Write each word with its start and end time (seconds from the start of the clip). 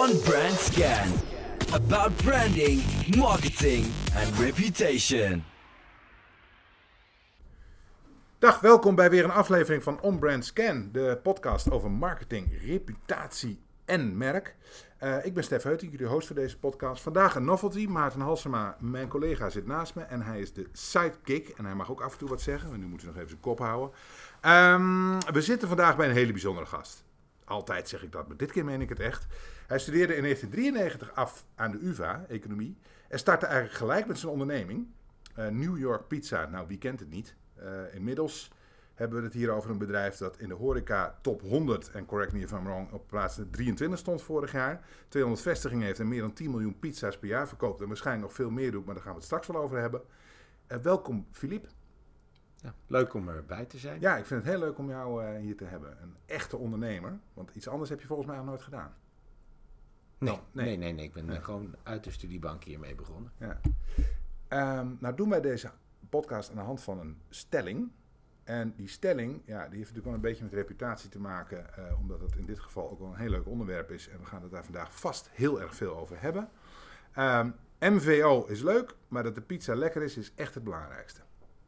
On 0.00 0.20
Brand 0.20 0.58
Scan. 0.58 1.08
About 1.72 2.16
branding, 2.16 2.82
marketing 3.16 3.84
and 4.14 4.38
reputation. 4.38 5.44
Dag, 8.38 8.60
welkom 8.60 8.94
bij 8.94 9.10
weer 9.10 9.24
een 9.24 9.30
aflevering 9.30 9.82
van 9.82 10.00
On 10.00 10.18
Brand 10.18 10.44
Scan, 10.44 10.88
de 10.92 11.18
podcast 11.22 11.70
over 11.70 11.90
marketing, 11.90 12.62
reputatie 12.62 13.60
en 13.84 14.16
merk. 14.16 14.56
Uh, 15.02 15.24
ik 15.24 15.34
ben 15.34 15.44
Stef 15.44 15.62
Heuting, 15.62 15.92
jullie 15.92 16.06
host 16.06 16.26
voor 16.26 16.36
deze 16.36 16.58
podcast. 16.58 17.02
Vandaag 17.02 17.34
een 17.34 17.44
novelty. 17.44 17.86
Maarten 17.86 18.20
Halsema, 18.20 18.76
mijn 18.78 19.08
collega, 19.08 19.48
zit 19.48 19.66
naast 19.66 19.94
me 19.94 20.02
en 20.02 20.22
hij 20.22 20.40
is 20.40 20.52
de 20.52 20.66
sidekick. 20.72 21.48
En 21.48 21.64
hij 21.64 21.74
mag 21.74 21.90
ook 21.90 22.02
af 22.02 22.12
en 22.12 22.18
toe 22.18 22.28
wat 22.28 22.40
zeggen, 22.40 22.80
nu 22.80 22.86
moeten 22.86 23.06
we 23.06 23.12
nog 23.12 23.16
even 23.16 23.28
zijn 23.28 23.40
kop 23.40 23.58
houden. 23.58 23.90
Um, 24.44 25.18
we 25.32 25.40
zitten 25.40 25.68
vandaag 25.68 25.96
bij 25.96 26.08
een 26.08 26.14
hele 26.14 26.32
bijzondere 26.32 26.66
gast. 26.66 27.04
Altijd 27.44 27.88
zeg 27.88 28.02
ik 28.02 28.12
dat, 28.12 28.28
maar 28.28 28.36
dit 28.36 28.52
keer 28.52 28.64
meen 28.64 28.80
ik 28.80 28.88
het 28.88 29.00
echt. 29.00 29.26
Hij 29.70 29.78
studeerde 29.78 30.16
in 30.16 30.22
1993 30.22 31.14
af 31.14 31.46
aan 31.54 31.70
de 31.70 31.78
UvA, 31.80 32.24
economie. 32.28 32.78
En 33.08 33.18
startte 33.18 33.46
eigenlijk 33.46 33.76
gelijk 33.76 34.06
met 34.06 34.18
zijn 34.18 34.32
onderneming. 34.32 34.86
Uh, 35.38 35.48
New 35.48 35.78
York 35.78 36.08
Pizza, 36.08 36.46
nou 36.46 36.66
wie 36.66 36.78
kent 36.78 37.00
het 37.00 37.10
niet. 37.10 37.34
Uh, 37.62 37.94
inmiddels 37.94 38.52
hebben 38.94 39.18
we 39.18 39.24
het 39.24 39.34
hier 39.34 39.50
over 39.50 39.70
een 39.70 39.78
bedrijf 39.78 40.16
dat 40.16 40.38
in 40.38 40.48
de 40.48 40.54
horeca 40.54 41.18
top 41.22 41.40
100, 41.40 41.90
en 41.90 42.06
correct 42.06 42.32
me 42.32 42.40
if 42.40 42.50
I'm 42.50 42.64
wrong, 42.64 42.92
op 42.92 43.06
plaats 43.06 43.40
23 43.50 43.98
stond 43.98 44.22
vorig 44.22 44.52
jaar. 44.52 44.84
200 45.08 45.42
vestigingen 45.42 45.86
heeft 45.86 46.00
en 46.00 46.08
meer 46.08 46.20
dan 46.20 46.32
10 46.32 46.50
miljoen 46.50 46.78
pizza's 46.78 47.18
per 47.18 47.28
jaar 47.28 47.48
verkoopt. 47.48 47.80
En 47.80 47.88
waarschijnlijk 47.88 48.26
nog 48.26 48.36
veel 48.36 48.50
meer 48.50 48.70
doet, 48.70 48.84
maar 48.84 48.94
daar 48.94 49.02
gaan 49.02 49.12
we 49.12 49.18
het 49.18 49.26
straks 49.26 49.46
wel 49.46 49.62
over 49.62 49.78
hebben. 49.78 50.02
Uh, 50.68 50.78
welkom, 50.78 51.26
Filip. 51.30 51.66
Ja, 52.56 52.74
leuk 52.86 53.14
om 53.14 53.28
erbij 53.28 53.64
te 53.64 53.78
zijn. 53.78 54.00
Ja, 54.00 54.16
ik 54.16 54.26
vind 54.26 54.42
het 54.44 54.50
heel 54.50 54.60
leuk 54.60 54.78
om 54.78 54.88
jou 54.88 55.24
uh, 55.24 55.38
hier 55.40 55.56
te 55.56 55.64
hebben. 55.64 55.96
Een 56.02 56.16
echte 56.26 56.56
ondernemer. 56.56 57.18
Want 57.34 57.50
iets 57.54 57.68
anders 57.68 57.90
heb 57.90 58.00
je 58.00 58.06
volgens 58.06 58.28
mij 58.28 58.36
nog 58.36 58.46
nooit 58.46 58.62
gedaan. 58.62 58.94
Nee, 60.20 60.34
oh, 60.34 60.40
nee. 60.52 60.66
nee, 60.66 60.76
nee, 60.76 60.92
nee. 60.92 61.04
Ik 61.04 61.12
ben 61.12 61.26
nee. 61.26 61.40
gewoon 61.40 61.74
uit 61.82 62.04
de 62.04 62.10
studiebank 62.10 62.64
hiermee 62.64 62.94
begonnen. 62.94 63.32
Ja. 63.36 63.60
Um, 64.78 64.96
nou 65.00 65.16
doen 65.16 65.28
wij 65.28 65.40
deze 65.40 65.70
podcast 66.08 66.50
aan 66.50 66.56
de 66.56 66.62
hand 66.62 66.82
van 66.82 66.98
een 66.98 67.18
stelling. 67.28 67.90
En 68.44 68.74
die 68.76 68.88
stelling, 68.88 69.42
ja, 69.44 69.68
die 69.68 69.78
heeft 69.78 69.78
natuurlijk 69.78 70.04
wel 70.04 70.14
een 70.14 70.20
beetje 70.20 70.44
met 70.44 70.52
reputatie 70.52 71.10
te 71.10 71.20
maken, 71.20 71.66
uh, 71.78 71.98
omdat 71.98 72.20
het 72.20 72.36
in 72.36 72.46
dit 72.46 72.58
geval 72.58 72.90
ook 72.90 72.98
wel 72.98 73.08
een 73.08 73.18
heel 73.18 73.30
leuk 73.30 73.46
onderwerp 73.46 73.90
is. 73.90 74.08
En 74.08 74.18
we 74.18 74.24
gaan 74.24 74.42
het 74.42 74.50
daar 74.50 74.64
vandaag 74.64 74.98
vast 74.98 75.30
heel 75.32 75.60
erg 75.60 75.74
veel 75.74 75.96
over 75.96 76.20
hebben. 76.20 76.48
Um, 77.18 77.54
MVO 77.80 78.44
is 78.46 78.62
leuk, 78.62 78.94
maar 79.08 79.22
dat 79.22 79.34
de 79.34 79.40
pizza 79.40 79.74
lekker 79.74 80.02
is, 80.02 80.16
is 80.16 80.32
echt 80.34 80.54
het 80.54 80.64
belangrijkste. 80.64 81.20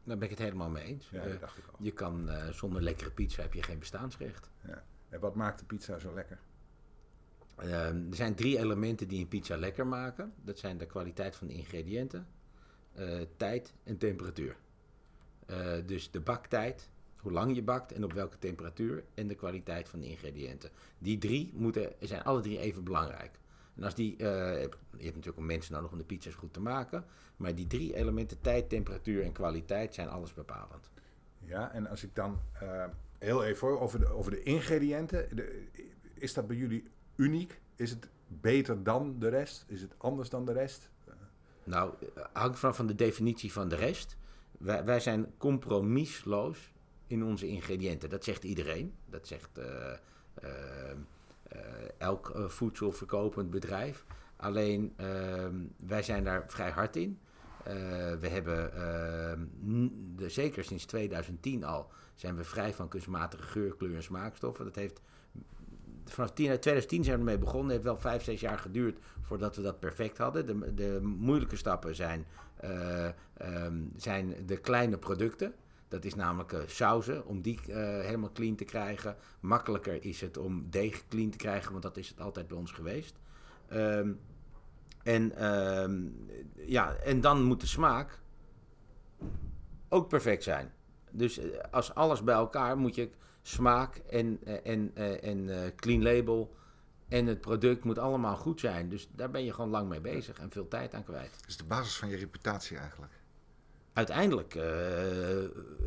Daar 0.03 0.17
ben 0.17 0.23
ik 0.23 0.29
het 0.29 0.39
helemaal 0.39 0.69
mee 0.69 0.83
eens. 0.83 1.09
Ja, 1.09 1.23
dat 1.23 1.39
dacht 1.39 1.57
ik 1.57 1.63
al. 1.65 1.75
Je 1.79 1.91
kan 1.91 2.29
uh, 2.29 2.47
zonder 2.47 2.81
lekkere 2.81 3.11
pizza 3.11 3.41
heb 3.41 3.53
je 3.53 3.63
geen 3.63 3.79
bestaansrecht. 3.79 4.49
Ja. 4.61 4.83
En 5.09 5.19
wat 5.19 5.35
maakt 5.35 5.59
de 5.59 5.65
pizza 5.65 5.99
zo 5.99 6.13
lekker? 6.13 6.39
Uh, 7.59 7.87
er 7.87 8.15
zijn 8.15 8.35
drie 8.35 8.57
elementen 8.57 9.07
die 9.07 9.19
een 9.19 9.27
pizza 9.27 9.57
lekker 9.57 9.87
maken. 9.87 10.33
Dat 10.43 10.59
zijn 10.59 10.77
de 10.77 10.85
kwaliteit 10.85 11.35
van 11.35 11.47
de 11.47 11.53
ingrediënten, 11.53 12.27
uh, 12.99 13.21
tijd 13.37 13.73
en 13.83 13.97
temperatuur. 13.97 14.55
Uh, 15.49 15.73
dus 15.85 16.11
de 16.11 16.19
baktijd, 16.19 16.89
hoe 17.17 17.31
lang 17.31 17.55
je 17.55 17.63
bakt 17.63 17.91
en 17.91 18.03
op 18.03 18.13
welke 18.13 18.39
temperatuur 18.39 19.03
en 19.13 19.27
de 19.27 19.35
kwaliteit 19.35 19.89
van 19.89 19.99
de 19.99 20.07
ingrediënten. 20.09 20.69
Die 20.97 21.17
drie 21.17 21.51
moeten, 21.53 21.93
zijn 21.99 22.23
alle 22.23 22.41
drie 22.41 22.59
even 22.59 22.83
belangrijk. 22.83 23.39
En 23.75 23.83
als 23.83 23.95
die, 23.95 24.11
uh, 24.11 24.17
je 24.17 24.69
hebt 24.89 25.15
natuurlijk 25.15 25.39
ook 25.39 25.45
mensen 25.45 25.73
nodig 25.73 25.91
om 25.91 25.97
de 25.97 26.03
pizza's 26.03 26.33
goed 26.33 26.53
te 26.53 26.61
maken, 26.61 27.05
maar 27.37 27.55
die 27.55 27.67
drie 27.67 27.95
elementen, 27.95 28.41
tijd, 28.41 28.69
temperatuur 28.69 29.23
en 29.23 29.31
kwaliteit, 29.31 29.93
zijn 29.93 30.09
alles 30.09 30.33
bepalend. 30.33 30.91
Ja, 31.39 31.73
en 31.73 31.87
als 31.87 32.03
ik 32.03 32.15
dan 32.15 32.39
heel 33.17 33.43
even 33.43 33.79
over 33.79 33.99
de, 33.99 34.07
over 34.07 34.31
de 34.31 34.43
ingrediënten, 34.43 35.35
de, 35.35 35.67
is 36.13 36.33
dat 36.33 36.47
bij 36.47 36.55
jullie 36.55 36.83
uniek? 37.23 37.59
Is 37.75 37.89
het 37.89 38.09
beter 38.27 38.83
dan 38.83 39.19
de 39.19 39.27
rest? 39.29 39.65
Is 39.67 39.81
het 39.81 39.93
anders 39.97 40.29
dan 40.29 40.45
de 40.45 40.51
rest? 40.51 40.89
Nou, 41.63 41.93
hangt 42.33 42.59
vanaf 42.59 42.75
van 42.75 42.87
de 42.87 42.95
definitie 42.95 43.51
van 43.51 43.69
de 43.69 43.75
rest. 43.75 44.17
Wij, 44.57 44.83
wij, 44.83 44.99
zijn 44.99 45.33
compromisloos 45.37 46.71
in 47.07 47.23
onze 47.23 47.47
ingrediënten. 47.47 48.09
Dat 48.09 48.23
zegt 48.23 48.43
iedereen. 48.43 48.93
Dat 49.05 49.27
zegt 49.27 49.49
uh, 49.57 49.91
elk 51.97 52.33
voedselverkopend 52.47 53.49
bedrijf. 53.49 54.05
Alleen 54.35 54.93
ehm, 54.95 55.55
wij 55.77 56.03
zijn 56.03 56.23
daar 56.23 56.43
vrij 56.47 56.71
hard 56.71 56.95
in. 56.95 57.19
we 58.19 58.27
hebben, 58.27 58.73
ehm, 58.73 59.39
de, 60.15 60.29
zeker 60.29 60.63
sinds 60.63 60.85
2010 60.85 61.63
al, 61.63 61.91
zijn 62.15 62.35
we 62.35 62.43
vrij 62.43 62.73
van 62.73 62.87
kunstmatige 62.87 63.43
geur, 63.43 63.75
kleur 63.75 63.95
en 63.95 64.03
smaakstoffen. 64.03 64.65
Dat 64.65 64.75
heeft 64.75 65.01
vanaf 66.05 66.31
2010 66.31 67.03
zijn 67.03 67.15
we 67.15 67.21
ermee 67.21 67.37
begonnen. 67.37 67.75
Het 67.75 67.83
heeft 67.83 68.01
wel 68.01 68.11
vijf, 68.11 68.23
zes 68.23 68.39
jaar 68.39 68.59
geduurd 68.59 68.99
voordat 69.21 69.55
we 69.55 69.61
dat 69.61 69.79
perfect 69.79 70.17
hadden. 70.17 70.45
De, 70.45 70.73
de 70.73 70.99
moeilijke 71.01 71.55
stappen 71.55 71.95
zijn, 71.95 72.25
uh, 72.63 73.07
um, 73.65 73.91
zijn 73.95 74.35
de 74.45 74.57
kleine 74.57 74.97
producten. 74.97 75.53
Dat 75.87 76.05
is 76.05 76.15
namelijk 76.15 76.51
uh, 76.51 76.59
sauzen, 76.65 77.25
om 77.25 77.41
die 77.41 77.59
helemaal 77.67 78.31
clean 78.31 78.55
te 78.55 78.65
krijgen. 78.65 79.15
Makkelijker 79.39 80.05
is 80.05 80.21
het 80.21 80.37
om 80.37 80.69
deeg 80.69 81.07
clean 81.07 81.29
te 81.29 81.37
krijgen, 81.37 81.71
want 81.71 81.83
dat 81.83 81.97
is 81.97 82.09
het 82.09 82.19
altijd 82.19 82.47
bij 82.47 82.57
ons 82.57 82.71
geweest. 82.71 83.15
Um, 83.73 84.19
en, 85.03 85.45
um, 85.45 86.27
ja, 86.65 86.95
en 86.95 87.21
dan 87.21 87.43
moet 87.43 87.61
de 87.61 87.67
smaak 87.67 88.19
ook 89.89 90.07
perfect 90.09 90.43
zijn. 90.43 90.71
Dus 91.11 91.39
als 91.71 91.95
alles 91.95 92.23
bij 92.23 92.35
elkaar 92.35 92.77
moet 92.77 92.95
je 92.95 93.09
smaak 93.43 93.95
en, 93.95 94.39
en, 94.63 94.91
en, 94.95 95.21
en 95.21 95.75
clean 95.75 96.03
label 96.03 96.55
en 97.07 97.25
het 97.25 97.41
product 97.41 97.83
moet 97.83 97.97
allemaal 97.97 98.35
goed 98.35 98.59
zijn. 98.59 98.89
Dus 98.89 99.07
daar 99.15 99.29
ben 99.29 99.43
je 99.43 99.53
gewoon 99.53 99.69
lang 99.69 99.89
mee 99.89 100.01
bezig 100.01 100.39
en 100.39 100.51
veel 100.51 100.67
tijd 100.67 100.93
aan 100.93 101.03
kwijt. 101.03 101.31
Dat 101.39 101.49
is 101.49 101.57
de 101.57 101.63
basis 101.63 101.97
van 101.97 102.09
je 102.09 102.15
reputatie 102.15 102.77
eigenlijk. 102.77 103.11
Uiteindelijk 103.93 104.55
uh, 104.55 104.63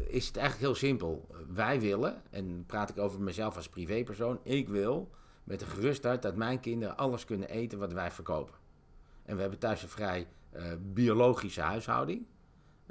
is 0.06 0.26
het 0.26 0.36
eigenlijk 0.36 0.66
heel 0.66 0.74
simpel. 0.74 1.26
Wij 1.52 1.80
willen, 1.80 2.22
en 2.30 2.64
praat 2.66 2.90
ik 2.90 2.98
over 2.98 3.20
mezelf 3.20 3.56
als 3.56 3.68
privépersoon, 3.68 4.38
ik 4.42 4.68
wil 4.68 5.10
met 5.44 5.58
de 5.58 5.66
gerustheid 5.66 6.22
dat 6.22 6.36
mijn 6.36 6.60
kinderen 6.60 6.96
alles 6.96 7.24
kunnen 7.24 7.48
eten 7.48 7.78
wat 7.78 7.92
wij 7.92 8.10
verkopen. 8.10 8.54
En 9.22 9.34
we 9.34 9.40
hebben 9.40 9.58
thuis 9.58 9.82
een 9.82 9.88
vrij 9.88 10.26
uh, 10.56 10.62
biologische 10.92 11.60
huishouding. 11.60 12.26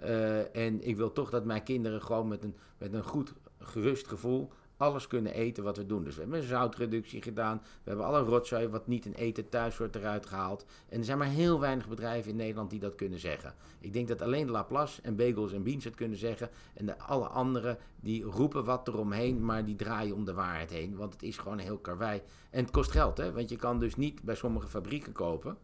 Uh, 0.03 0.55
en 0.55 0.87
ik 0.87 0.97
wil 0.97 1.11
toch 1.11 1.29
dat 1.29 1.45
mijn 1.45 1.63
kinderen 1.63 2.01
gewoon 2.01 2.27
met 2.27 2.43
een, 2.43 2.55
met 2.77 2.93
een 2.93 3.03
goed 3.03 3.33
gerust 3.65 4.07
gevoel 4.07 4.51
alles 4.77 5.07
kunnen 5.07 5.33
eten 5.33 5.63
wat 5.63 5.77
we 5.77 5.85
doen. 5.85 6.03
Dus 6.03 6.15
we 6.15 6.21
hebben 6.21 6.39
een 6.39 6.47
zoutreductie 6.47 7.21
gedaan. 7.21 7.61
We 7.83 7.89
hebben 7.89 8.05
alle 8.05 8.19
rotzooi 8.19 8.67
wat 8.67 8.87
niet 8.87 9.05
in 9.05 9.13
eten 9.13 9.49
thuis 9.49 9.77
wordt 9.77 9.95
eruit 9.95 10.25
gehaald. 10.25 10.65
En 10.89 10.97
er 10.99 11.05
zijn 11.05 11.17
maar 11.17 11.27
heel 11.27 11.59
weinig 11.59 11.87
bedrijven 11.87 12.31
in 12.31 12.37
Nederland 12.37 12.69
die 12.69 12.79
dat 12.79 12.95
kunnen 12.95 13.19
zeggen. 13.19 13.53
Ik 13.79 13.93
denk 13.93 14.07
dat 14.07 14.21
alleen 14.21 14.49
Laplace 14.49 15.01
en 15.01 15.15
Bagels 15.15 15.53
en 15.53 15.63
Beans 15.63 15.83
het 15.83 15.95
kunnen 15.95 16.17
zeggen. 16.17 16.49
En 16.73 16.85
de 16.85 16.97
alle 16.97 17.27
anderen 17.27 17.77
die 17.95 18.23
roepen 18.23 18.65
wat 18.65 18.87
eromheen, 18.87 19.45
maar 19.45 19.65
die 19.65 19.75
draaien 19.75 20.15
om 20.15 20.25
de 20.25 20.33
waarheid 20.33 20.69
heen. 20.69 20.95
Want 20.95 21.13
het 21.13 21.23
is 21.23 21.37
gewoon 21.37 21.57
heel 21.57 21.77
karwei. 21.77 22.21
En 22.49 22.61
het 22.61 22.71
kost 22.71 22.91
geld, 22.91 23.17
hè. 23.17 23.31
Want 23.31 23.49
je 23.49 23.55
kan 23.55 23.79
dus 23.79 23.95
niet 23.95 24.21
bij 24.21 24.35
sommige 24.35 24.67
fabrieken 24.67 25.11
kopen, 25.11 25.57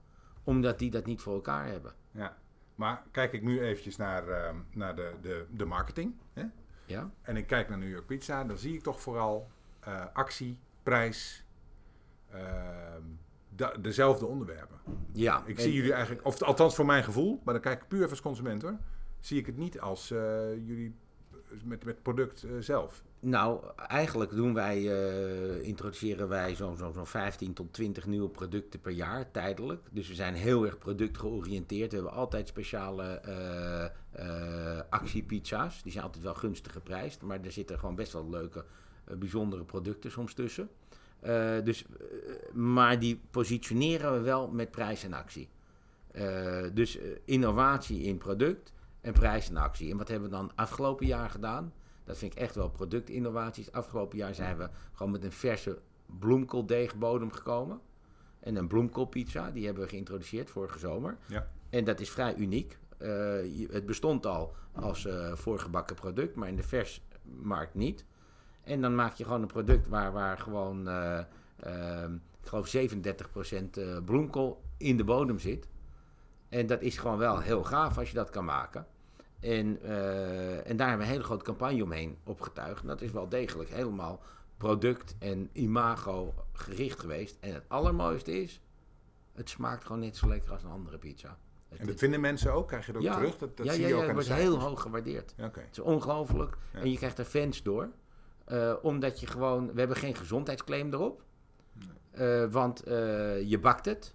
omdat 0.44 0.80
die 0.80 0.92
dat 0.92 1.06
niet 1.06 1.22
voor 1.22 1.34
elkaar 1.34 1.68
hebben. 1.68 1.94
Ja, 2.12 2.38
maar 2.76 3.04
kijk 3.12 3.34
ik 3.34 3.42
nu 3.42 3.62
eventjes 3.62 3.98
naar, 3.98 4.28
uh, 4.28 4.50
naar 4.74 4.96
de, 4.96 5.14
de, 5.22 5.46
de 5.50 5.66
marketing. 5.66 6.16
Hè? 6.34 6.44
Ja? 6.92 7.12
En 7.22 7.38
ik 7.38 7.48
kijk 7.48 7.70
naar 7.70 7.78
New 7.78 7.90
York 7.90 8.06
Pizza, 8.06 8.44
dan 8.44 8.58
zie 8.58 8.74
ik 8.74 8.84
toch 8.84 9.02
vooral 9.02 9.50
uh, 9.88 10.06
actie, 10.14 10.58
prijs, 10.84 11.46
uh, 12.34 12.40
de, 13.56 13.78
dezelfde 13.82 14.26
onderwerpen. 14.26 14.78
Ja. 15.12 15.44
Ik 15.46 15.60
zie 15.60 15.74
jullie 15.74 15.94
eigenlijk, 15.94 16.26
of 16.26 16.42
althans 16.42 16.76
voor 16.76 16.86
mijn 16.86 17.04
gevoel, 17.04 17.42
maar 17.44 17.54
dan 17.54 17.64
kijk 17.64 17.82
ik 17.82 17.88
puur 17.88 18.00
even 18.00 18.10
als 18.10 18.22
consument 18.22 18.62
hoor, 18.62 18.78
zie 19.20 19.40
ik 19.40 19.46
het 19.46 19.58
niet 19.58 19.80
als 19.80 20.12
uh, 20.12 20.20
jullie 20.68 20.96
met, 21.64 21.84
met 21.86 21.96
het 21.96 22.04
product 22.04 22.46
zelf. 22.60 23.04
Nou, 23.20 23.64
eigenlijk 23.76 24.32
doen 24.32 24.54
wij, 24.54 24.82
uh, 24.82 25.68
introduceren 25.68 26.28
wij 26.28 26.56
zo'n 26.56 26.78
zo, 26.78 26.92
zo 26.92 27.06
15 27.06 27.54
tot 27.54 27.74
20 27.74 28.06
nieuwe 28.06 28.30
producten 28.30 28.80
per 28.80 28.92
jaar, 28.92 29.32
tijdelijk. 29.32 29.88
Dus 29.92 30.08
we 30.08 30.14
zijn 30.14 30.34
heel 30.34 30.66
erg 30.66 30.78
productgeoriënteerd. 30.78 31.90
We 31.90 31.96
hebben 31.96 32.14
altijd 32.14 32.48
speciale 32.48 33.22
actiepizza's. 34.90 35.84
Die 35.84 35.92
zijn 35.92 36.04
altijd 36.04 36.24
wel 36.24 36.34
gunstig 36.34 36.72
geprijsd, 36.72 37.22
maar 37.22 37.42
er 37.42 37.52
zitten 37.52 37.80
gewoon 37.80 37.96
best 37.96 38.14
wel 38.14 38.30
leuke, 38.30 38.66
bijzondere 39.18 39.64
producten 39.64 40.12
soms 40.12 40.34
tussen. 40.34 40.70
dus, 41.64 41.86
maar 42.54 43.00
die 43.00 43.22
positioneren 43.32 44.14
we 44.14 44.20
wel 44.20 44.48
met 44.48 44.72
prijs 44.72 45.04
en 45.04 45.14
actie. 45.14 45.50
dus 46.74 46.98
innovatie 47.26 48.02
in 48.02 48.18
product 48.18 48.74
en 49.02 49.14
prijs 49.14 49.50
en 49.50 49.58
actie. 49.58 49.92
En 49.92 49.98
wat 49.98 50.08
hebben 50.08 50.30
we 50.30 50.36
dan 50.36 50.52
afgelopen 50.56 51.06
jaar 51.06 51.30
gedaan? 51.30 51.74
Dat 52.04 52.18
vind 52.18 52.34
ik 52.34 52.40
echt 52.40 52.56
wel 52.56 52.70
productinnovaties. 52.70 53.72
Afgelopen 53.72 54.18
jaar 54.18 54.36
zijn 54.36 54.58
we 54.58 54.70
gewoon 54.94 55.12
met 55.12 55.24
een 55.24 55.32
verse 55.32 55.80
bloemkooldeegbodem 56.06 57.32
gekomen. 57.32 57.80
En 58.40 58.56
een 58.56 58.68
bloemkoolpizza, 58.68 59.52
die 59.52 59.66
hebben 59.66 59.84
we 59.84 59.90
geïntroduceerd 59.90 60.50
vorige 60.50 60.80
zomer. 60.80 61.18
Ja. 61.28 61.48
En 61.70 61.84
dat 61.84 62.00
is 62.00 62.10
vrij 62.10 62.36
uniek. 62.36 62.78
Uh, 63.00 63.70
het 63.72 63.86
bestond 63.86 64.26
al 64.26 64.54
als 64.72 65.06
uh, 65.06 65.36
voorgebakken 65.36 65.96
product, 65.96 66.36
maar 66.36 66.48
in 66.48 66.56
de 66.56 66.64
versmarkt 66.64 67.74
niet. 67.74 68.06
En 68.64 68.82
dan 68.82 68.96
maak 68.96 69.14
je 69.14 69.24
gewoon 69.24 69.42
een 69.42 69.48
product 69.48 69.88
waar, 69.88 70.12
waar 70.12 70.38
gewoon 70.38 70.88
uh, 70.88 71.20
ehm, 71.56 72.14
ik 72.42 72.48
geloof 72.48 72.76
37% 72.76 73.70
eh, 73.72 73.98
bloemkool 74.06 74.62
in 74.78 74.98
de 74.98 75.04
bodem 75.04 75.40
zit. 75.40 75.68
En 76.52 76.68
dat 76.68 76.82
is 76.82 76.98
gewoon 76.98 77.18
wel 77.18 77.40
heel 77.40 77.64
gaaf 77.64 77.98
als 77.98 78.10
je 78.10 78.16
dat 78.16 78.30
kan 78.30 78.46
maken. 78.46 78.88
En, 79.40 79.82
eh, 79.82 80.70
en 80.70 80.78
daar 80.78 80.88
hebben 80.88 80.98
we 80.98 81.04
een 81.04 81.18
hele 81.18 81.24
grote 81.24 81.44
campagne 81.44 81.84
omheen 81.84 82.18
opgetuigd. 82.24 82.82
En 82.82 82.88
dat 82.88 83.02
is 83.02 83.12
wel 83.12 83.30
degelijk 83.30 83.70
helemaal 83.70 84.22
product 84.58 85.16
en 85.20 85.50
imago 85.54 86.34
gericht 86.54 87.00
geweest. 87.00 87.38
En 87.40 87.54
het 87.54 87.64
allermooiste 87.68 88.42
is, 88.42 88.62
het 89.34 89.50
smaakt 89.50 89.84
gewoon 89.86 90.02
net 90.02 90.18
zo 90.18 90.28
lekker 90.28 90.52
als 90.52 90.64
een 90.64 90.70
andere 90.70 90.98
pizza. 90.98 91.38
Het- 91.70 91.80
En 91.80 91.88
dat 91.88 92.00
vinden 92.00 92.22
mensen 92.22 92.54
ook? 92.54 92.68
Krijg 92.68 92.86
je 92.86 92.92
dat 92.92 93.02
ook 93.06 93.12
terug? 93.14 93.38
Dat, 93.38 93.58
dat 93.58 93.66
ja, 93.66 93.72
zie 93.74 93.82
ja, 93.82 93.88
je 93.88 93.94
ook 93.94 94.00
ja, 94.02 94.06
het 94.06 94.16
wordt 94.16 94.34
heel 94.42 94.60
hoog 94.60 94.82
gewaardeerd. 94.82 95.34
Oké. 95.40 95.60
Het 95.60 95.70
is 95.72 95.80
ongelooflijk. 95.80 96.58
En 96.72 96.92
je 96.92 96.98
krijgt 96.98 97.18
er 97.20 97.26
fans 97.26 97.64
door. 97.64 97.90
Eh, 98.46 98.74
omdat 98.82 99.20
je 99.20 99.28
gewoon... 99.28 99.74
We 99.74 99.80
hebben 99.80 99.98
geen 99.98 100.16
gezondheidsclaim 100.16 100.94
erop. 100.94 101.24
Eh, 102.12 102.46
want 102.46 102.82
je 103.46 103.58
bakt 103.62 103.86
het. 103.86 104.14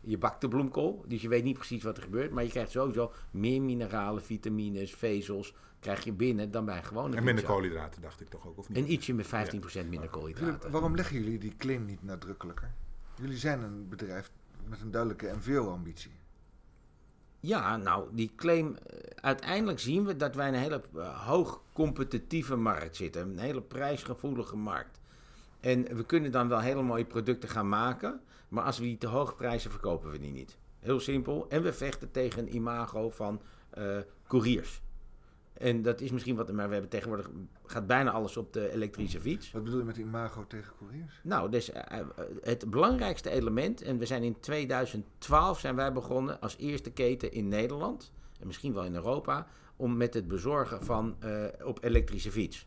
Je 0.00 0.18
bakt 0.18 0.40
de 0.40 0.48
bloemkool. 0.48 1.04
Dus 1.06 1.22
je 1.22 1.28
weet 1.28 1.44
niet 1.44 1.56
precies 1.56 1.82
wat 1.82 1.96
er 1.96 2.02
gebeurt. 2.02 2.30
Maar 2.30 2.44
je 2.44 2.50
krijgt 2.50 2.70
sowieso 2.70 3.12
meer 3.30 3.62
mineralen, 3.62 4.22
vitamines, 4.22 4.94
vezels... 4.94 5.54
krijg 5.80 6.04
je 6.04 6.12
binnen 6.12 6.50
dan 6.50 6.64
bij 6.64 6.76
een 6.76 6.84
gewone 6.84 7.16
En 7.16 7.24
minder 7.24 7.34
pizza. 7.34 7.46
koolhydraten, 7.48 8.02
dacht 8.02 8.20
ik 8.20 8.28
toch 8.28 8.46
ook, 8.46 8.58
of 8.58 8.68
niet? 8.68 8.78
En 8.78 8.92
ietsje 8.92 9.14
met 9.14 9.26
15% 9.26 9.30
minder 9.30 9.90
Jullie- 9.90 10.08
koolhydraten. 10.08 10.70
waarom 10.70 10.94
leggen 10.94 11.16
jullie 11.22 11.38
die 11.38 11.56
claim 11.56 11.84
niet 11.84 12.02
nadrukkelijker? 12.02 12.70
Jullie 13.14 13.36
zijn 13.36 13.62
een 13.62 13.88
bedrijf 13.88 14.30
met 14.68 14.80
een 14.80 14.90
duidelijke 14.90 15.32
MVO-ambitie. 15.36 16.10
Ja, 17.40 17.76
nou, 17.76 18.08
die 18.12 18.32
claim. 18.36 18.76
eh, 18.76 18.98
Uiteindelijk 19.20 19.78
zien 19.80 20.04
we 20.04 20.16
dat 20.16 20.34
wij 20.34 20.48
in 20.48 20.54
een 20.54 20.60
hele 20.60 20.82
eh, 20.96 21.26
hoog 21.26 21.62
competitieve 21.72 22.56
markt 22.56 22.96
zitten. 22.96 23.22
Een 23.22 23.38
hele 23.38 23.60
prijsgevoelige 23.62 24.56
markt. 24.56 25.00
En 25.60 25.96
we 25.96 26.04
kunnen 26.04 26.32
dan 26.32 26.48
wel 26.48 26.60
hele 26.60 26.82
mooie 26.82 27.04
producten 27.04 27.48
gaan 27.48 27.68
maken. 27.68 28.20
Maar 28.48 28.64
als 28.64 28.78
we 28.78 28.84
die 28.84 28.98
te 28.98 29.06
hoog 29.06 29.34
prijzen, 29.34 29.70
verkopen 29.70 30.10
we 30.10 30.18
die 30.18 30.32
niet. 30.32 30.58
Heel 30.78 31.00
simpel. 31.00 31.46
En 31.48 31.62
we 31.62 31.72
vechten 31.72 32.10
tegen 32.10 32.42
een 32.42 32.54
imago 32.54 33.10
van 33.10 33.42
eh 33.70 33.98
couriers. 34.28 34.82
En 35.52 35.82
dat 35.82 36.00
is 36.00 36.10
misschien 36.10 36.36
wat, 36.36 36.52
maar 36.52 36.66
we 36.66 36.72
hebben 36.72 36.90
tegenwoordig 36.90 37.30
gaat 37.64 37.86
bijna 37.86 38.10
alles 38.10 38.36
op 38.36 38.52
de 38.52 38.72
elektrische 38.72 39.20
fiets. 39.20 39.50
Wat 39.50 39.64
bedoel 39.64 39.78
je 39.78 39.84
met 39.84 39.96
imago 39.96 40.46
tegen 40.46 40.72
couriers? 40.78 41.20
Nou, 41.22 41.50
dus 41.50 41.70
eh, 41.70 41.98
eh, 41.98 42.06
het 42.42 42.70
belangrijkste 42.70 43.30
element, 43.30 43.82
en 43.82 43.98
we 43.98 44.06
zijn 44.06 44.22
in 44.22 44.40
2012 44.40 45.58
zijn 45.58 45.76
wij 45.76 45.92
begonnen 45.92 46.40
als 46.40 46.56
eerste 46.56 46.90
keten 46.90 47.32
in 47.32 47.48
Nederland, 47.48 48.12
en 48.40 48.46
misschien 48.46 48.74
wel 48.74 48.84
in 48.84 48.94
Europa, 48.94 49.46
om 49.76 49.96
met 49.96 50.14
het 50.14 50.28
bezorgen 50.28 50.84
van 50.84 51.16
op 51.64 51.84
elektrische 51.84 52.30
fiets. 52.30 52.66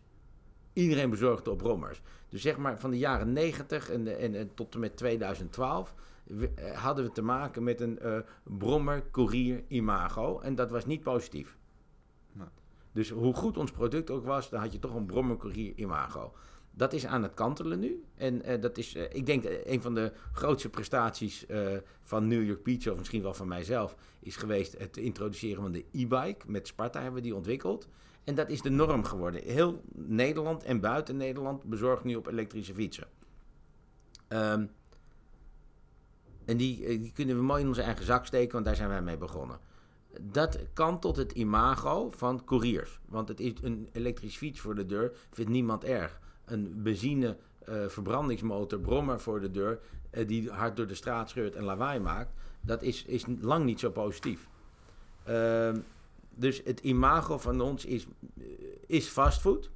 Iedereen 0.74 1.10
bezorgde 1.10 1.52
op 1.52 1.58
brommers. 1.58 2.02
Dus 2.30 2.42
zeg 2.42 2.58
maar 2.58 2.80
van 2.80 2.92
de 2.92 2.98
jaren 2.98 3.34
90 3.34 3.90
en, 3.90 4.20
en, 4.20 4.36
en 4.36 4.54
tot 4.54 4.74
en 4.74 4.80
met 4.80 4.98
2012 4.98 5.94
we- 6.24 6.52
eh, 6.56 6.78
hadden 6.78 7.06
we 7.06 7.12
te 7.12 7.22
maken 7.22 7.64
met 7.64 7.82
een 7.82 8.00
eh, 8.00 8.20
brommer, 8.44 9.04
courier, 9.12 9.64
imago. 9.68 10.40
En 10.40 10.56
dat 10.56 10.72
was 10.72 10.86
niet 10.86 11.02
positief. 11.04 11.58
Nee. 12.32 12.48
Dus 12.92 13.10
hoe 13.10 13.34
goed 13.34 13.58
ons 13.58 13.72
product 13.72 14.10
ook 14.10 14.26
was, 14.26 14.50
dan 14.50 14.60
had 14.62 14.72
je 14.74 14.80
toch 14.80 14.94
een 14.96 15.06
brommer, 15.06 15.38
courier, 15.38 15.74
imago. 15.76 16.34
Dat 16.74 16.94
is 16.94 17.06
aan 17.06 17.24
het 17.24 17.34
kantelen 17.34 17.80
nu. 17.80 18.04
En 18.16 18.42
eh, 18.44 18.62
dat 18.62 18.78
is, 18.78 18.96
ik 18.96 19.26
denk, 19.26 19.44
een 19.64 19.82
van 19.82 19.96
de 19.96 20.12
grootste 20.34 20.70
prestaties 20.70 21.46
van 22.02 22.28
New 22.28 22.46
York 22.46 22.62
Pizza, 22.64 22.92
of 22.92 22.98
misschien 22.98 23.22
wel 23.22 23.34
van 23.34 23.48
mijzelf, 23.48 23.96
is 24.20 24.36
geweest 24.36 24.78
het 24.78 24.98
introduceren 24.98 25.62
van 25.62 25.72
de 25.72 25.86
e-bike. 25.92 26.46
Met 26.52 26.68
Sparta 26.68 27.02
hebben 27.02 27.22
we 27.22 27.28
die 27.28 27.36
ontwikkeld. 27.36 27.88
En 28.24 28.36
dat 28.36 28.50
is 28.50 28.62
de 28.62 28.70
norm 28.70 29.04
geworden. 29.04 29.44
Heel 29.44 29.82
Nederland 29.94 30.64
en 30.64 30.80
buiten 30.80 31.18
Nederland 31.18 31.64
bezorgt 31.64 32.04
nu 32.04 32.16
op 32.16 32.28
elektrische 32.28 32.74
fietsen. 32.74 33.08
Ehm, 34.28 34.66
en 36.46 36.58
die, 36.58 36.86
eh, 36.86 37.00
die 37.00 37.12
kunnen 37.12 37.36
we 37.36 37.42
mooi 37.42 37.62
in 37.62 37.68
onze 37.68 37.82
eigen 37.82 38.06
zak 38.06 38.26
steken, 38.26 38.54
want 38.54 38.66
daar 38.66 38.76
zijn 38.76 38.90
wij 38.90 39.02
mee 39.02 39.18
begonnen. 39.18 39.60
Dat 40.22 40.60
kan 40.74 41.00
tot 41.00 41.16
het 41.16 41.32
imago 41.32 42.12
van 42.12 42.44
couriers. 42.46 43.00
Want 43.06 43.28
het 43.28 43.40
is 43.40 43.54
een 43.62 43.90
elektrische 43.92 44.38
fiets 44.38 44.60
voor 44.60 44.76
de 44.76 44.86
deur, 44.86 45.12
vindt 45.32 45.52
niemand 45.52 45.84
erg. 45.84 46.20
Een 46.46 46.84
benzine 46.84 47.38
eh, 47.66 47.88
verbrandingsmotor, 47.88 48.80
brommer 48.80 49.20
voor 49.20 49.42
de 49.42 49.52
deur, 49.52 49.80
eh, 50.10 50.28
die 50.28 50.50
hard 50.50 50.76
door 50.76 50.88
de 50.88 50.96
straat 50.96 51.30
scheurt 51.30 51.56
en 51.56 51.64
lawaai 51.64 52.00
maakt, 52.00 52.32
dat 52.62 52.82
is, 52.82 53.06
is 53.06 53.26
lang 53.40 53.66
niet 53.66 53.80
zo 53.80 53.90
positief. 53.90 54.48
Ehm, 55.24 55.80
dus 56.36 56.62
het 56.64 56.80
imago 56.80 57.38
van 57.38 57.62
ons 57.62 57.86
is, 57.86 58.08
eh, 58.38 58.44
is 58.86 59.08
fastfood. 59.08 59.70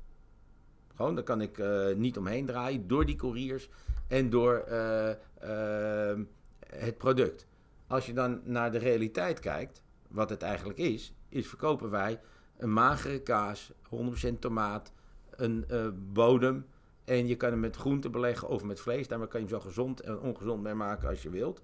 Gewoon, 0.95 1.15
daar 1.15 1.23
kan 1.23 1.41
ik 1.41 1.57
eh, 1.57 1.95
niet 1.95 2.17
omheen 2.17 2.45
draaien. 2.45 2.87
Door 2.87 3.05
die 3.05 3.15
couriers 3.15 3.69
en 4.07 4.29
door 4.29 4.55
eh, 4.55 5.09
ehm, 5.39 6.23
het 6.67 6.97
product. 6.97 7.47
Als 7.87 8.05
je 8.05 8.13
dan 8.13 8.41
naar 8.43 8.71
de 8.71 8.77
realiteit 8.77 9.39
kijkt, 9.39 9.81
wat 10.07 10.29
het 10.29 10.41
eigenlijk 10.41 10.79
is, 10.79 11.13
is 11.29 11.47
verkopen 11.47 11.89
wij 11.89 12.19
een 12.57 12.73
magere 12.73 13.19
kaas, 13.21 13.71
100% 13.89 14.39
tomaat, 14.39 14.91
een 15.29 15.65
bodem. 16.13 16.65
En 17.05 17.27
je 17.27 17.35
kan 17.35 17.49
hem 17.49 17.59
met 17.59 17.75
groenten 17.75 18.11
beleggen 18.11 18.47
of 18.47 18.63
met 18.63 18.79
vlees. 18.79 19.07
Daarmee 19.07 19.27
kan 19.27 19.41
je 19.41 19.47
hem 19.47 19.55
zo 19.55 19.67
gezond 19.67 19.99
en 19.99 20.19
ongezond 20.19 20.63
mee 20.63 20.73
maken 20.73 21.09
als 21.09 21.23
je 21.23 21.29
wilt. 21.29 21.61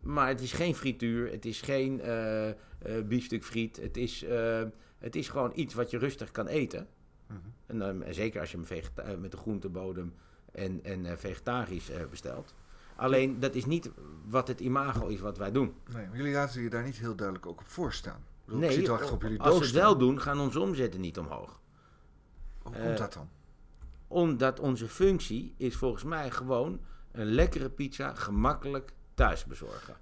Maar 0.00 0.28
het 0.28 0.40
is 0.40 0.52
geen 0.52 0.74
frituur, 0.74 1.30
het 1.30 1.44
is 1.44 1.60
geen 1.60 2.00
eh 2.00 2.48
eh 2.48 2.54
biefstuk 3.04 3.44
friet. 3.44 3.76
Het 3.76 3.96
is, 3.96 4.22
eh, 4.24 4.62
het 4.98 5.16
is 5.16 5.28
gewoon 5.28 5.52
iets 5.54 5.74
wat 5.74 5.90
je 5.90 5.98
rustig 5.98 6.30
kan 6.30 6.46
eten. 6.46 6.86
Mhm. 7.26 7.38
En, 7.66 7.78
dan- 7.78 8.02
en 8.02 8.14
zeker 8.14 8.40
als 8.40 8.50
je 8.50 8.58
hem 8.94 9.20
met 9.20 9.32
een 9.32 9.38
groentebodem 9.38 10.14
en, 10.52 10.80
en 10.84 11.18
vegetarisch 11.18 11.90
bestelt. 12.10 12.54
Alleen 12.96 13.40
dat 13.40 13.54
is 13.54 13.64
niet 13.64 13.90
wat 14.28 14.48
het 14.48 14.60
imago 14.60 15.06
is 15.06 15.20
wat 15.20 15.38
wij 15.38 15.52
doen. 15.52 15.74
Nee, 15.94 16.06
maar 16.06 16.16
jullie 16.16 16.32
laten 16.32 16.62
je 16.62 16.70
daar 16.70 16.84
niet 16.84 16.96
heel 16.98 17.14
duidelijk 17.14 17.46
ook 17.46 17.60
op 17.60 17.66
voorstaan. 17.68 18.24
Ik 18.46 18.54
Nee, 18.54 18.68
op 19.12 19.22
jullie 19.22 19.40
als 19.40 19.52
we 19.54 19.58
het 19.60 19.68
staan. 19.68 19.80
wel 19.82 19.98
doen, 19.98 20.20
gaan 20.20 20.40
onze 20.40 20.60
omzetten 20.60 21.00
niet 21.00 21.18
omhoog. 21.18 21.60
Hoe 22.62 22.72
komt 22.72 22.98
dat 22.98 23.12
dan? 23.12 23.28
Omdat 24.08 24.60
onze 24.60 24.88
functie 24.88 25.54
is 25.56 25.76
volgens 25.76 26.04
mij 26.04 26.30
gewoon 26.30 26.80
een 27.12 27.26
lekkere 27.26 27.70
pizza 27.70 28.14
gemakkelijk 28.14 28.92
thuis 29.18 29.44
bezorgen. 29.44 29.96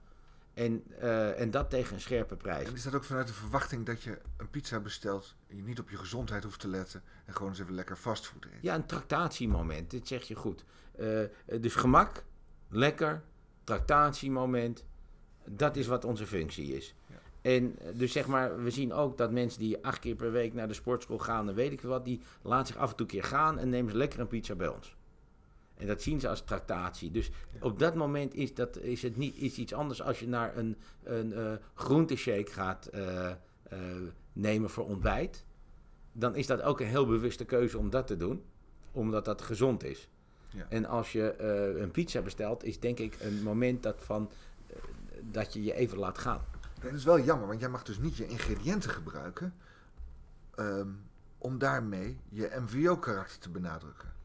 En, 0.54 0.84
eh, 1.00 1.40
en 1.40 1.50
dat 1.50 1.70
tegen 1.70 1.94
een 1.94 2.00
scherpe 2.00 2.36
prijs. 2.36 2.68
En 2.68 2.74
is 2.74 2.82
dat 2.82 2.94
ook 2.94 3.04
vanuit 3.04 3.26
de 3.26 3.32
verwachting 3.32 3.86
dat 3.86 4.02
je 4.02 4.18
een 4.36 4.50
pizza 4.50 4.80
bestelt... 4.80 5.34
en 5.48 5.56
je 5.56 5.62
niet 5.62 5.78
op 5.78 5.90
je 5.90 5.96
gezondheid 5.96 6.44
hoeft 6.44 6.60
te 6.60 6.68
letten... 6.68 7.02
en 7.24 7.34
gewoon 7.34 7.48
eens 7.48 7.60
even 7.60 7.74
lekker 7.74 7.96
fastfood 7.96 8.44
eet? 8.44 8.50
Ja, 8.60 8.74
een 8.74 8.86
tractatiemoment, 8.86 9.90
dit 9.90 10.08
zeg 10.08 10.22
je 10.22 10.34
goed. 10.34 10.64
Eh, 10.98 11.60
dus 11.60 11.74
gemak, 11.74 12.24
lekker, 12.68 13.22
tractatiemoment, 13.64 14.85
dat 15.44 15.76
is 15.76 15.87
wat 15.87 16.04
onze 16.04 16.26
functie 16.26 16.76
is. 16.76 16.94
Ja. 17.06 17.16
En 17.40 17.78
eh, 17.78 17.87
dus 17.94 18.12
zeg 18.12 18.26
maar, 18.26 18.62
we 18.62 18.70
zien 18.70 18.92
ook 18.92 19.18
dat 19.18 19.30
mensen 19.30 19.61
die 19.61 19.85
acht 19.85 19.99
keer 19.99 20.14
per 20.14 20.32
week 20.32 20.54
naar 20.54 20.68
de 20.68 20.75
sportschool 20.75 21.18
gaan 21.18 21.49
en 21.49 21.54
weet 21.54 21.73
ik 21.73 21.80
wat, 21.80 22.04
die 22.04 22.20
laten 22.42 22.66
zich 22.66 22.76
af 22.76 22.90
en 22.90 22.96
toe 22.96 23.06
een 23.06 23.12
keer 23.12 23.25
gaan 23.25 23.58
en 23.58 23.68
nemen 23.68 23.90
ze 23.90 23.96
lekker 23.96 24.20
een 24.20 24.28
pizza 24.28 24.54
bij 24.54 24.68
ons. 24.68 24.96
En 25.76 25.87
dat 25.87 26.02
zien 26.02 26.21
ze 26.21 26.28
als 26.28 26.45
tractatie. 26.45 27.11
Dus 27.11 27.30
op 27.61 27.78
dat 27.78 27.95
moment 27.95 28.35
is, 28.35 28.54
dat, 28.54 28.78
is 28.78 29.02
het 29.02 29.16
niet, 29.16 29.37
is 29.37 29.56
iets 29.56 29.73
anders 29.73 30.02
als 30.02 30.21
je 30.21 30.28
naar 30.28 30.56
een, 30.56 30.76
een 31.02 31.33
eh, 31.33 31.52
groenteshake 31.75 32.52
gaat 32.52 32.87
eh, 32.87 33.30
eh, 33.30 33.37
nemen 34.33 34.71
voor 34.71 34.87
ontbijt. 34.87 35.45
Dan 36.12 36.35
is 36.35 36.47
dat 36.47 36.62
ook 36.62 36.80
een 36.80 36.87
heel 36.87 37.06
bewuste 37.06 37.45
keuze 37.45 37.78
om 37.78 37.90
dat 37.90 38.06
te 38.06 38.16
doen. 38.16 38.45
Omdat 38.92 39.25
dat 39.25 39.42
gezond 39.42 39.85
is. 39.85 40.09
Ja. 40.49 40.66
En 40.68 40.87
als 40.87 41.12
je 41.12 41.42
een 41.80 41.90
pizza 41.90 42.23
bestelt, 42.23 42.64
is 42.64 42.80
denk 42.80 42.99
ik 42.99 43.16
een 43.21 43.42
moment 43.42 43.83
dat, 43.83 43.97
van, 43.99 44.30
dat 45.21 45.52
je 45.52 45.62
je 45.62 45.75
even 45.75 45.99
laat 45.99 46.18
gaan. 46.18 46.45
Dat 46.80 46.92
is 46.92 47.04
wel 47.04 47.21
jammer, 47.21 47.47
want 47.47 47.61
jij 47.61 47.68
mag 47.68 47.83
dus 47.83 47.99
niet 47.99 48.16
je 48.16 48.26
ingrediënten 48.26 48.90
gebruiken... 48.90 49.54
ehm, 50.54 50.88
om 51.38 51.59
daarmee 51.59 52.21
je 52.28 52.56
MVO-karakter 52.61 53.38
te 53.38 53.50
benadrukken. 53.50 54.15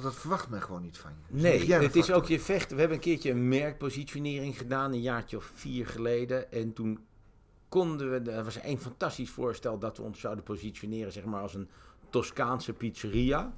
Want 0.00 0.12
dat 0.12 0.22
verwacht 0.22 0.48
men 0.48 0.62
gewoon 0.62 0.82
niet 0.82 0.98
van 0.98 1.10
je. 1.10 1.36
Nee, 1.36 1.72
het 1.72 1.96
is 1.96 2.12
ook 2.12 2.26
je 2.26 2.40
vechten. 2.40 2.74
We 2.74 2.80
hebben 2.80 2.98
een 2.98 3.04
keertje 3.04 3.30
een 3.30 3.48
merkpositionering 3.48 4.58
gedaan, 4.58 4.92
een 4.92 5.00
jaartje 5.00 5.36
of 5.36 5.50
vier 5.54 5.86
geleden. 5.86 6.52
En 6.52 6.72
toen 6.72 6.98
konden 7.68 8.10
we, 8.10 8.22
dat 8.22 8.44
was 8.44 8.62
een 8.62 8.78
fantastisch 8.78 9.30
voorstel 9.30 9.78
dat 9.78 9.96
we 9.96 10.02
ons 10.02 10.20
zouden 10.20 10.44
positioneren, 10.44 11.12
zeg 11.12 11.24
maar, 11.24 11.40
als 11.40 11.54
een 11.54 11.68
Toscaanse 12.10 12.72
pizzeria. 12.72 13.52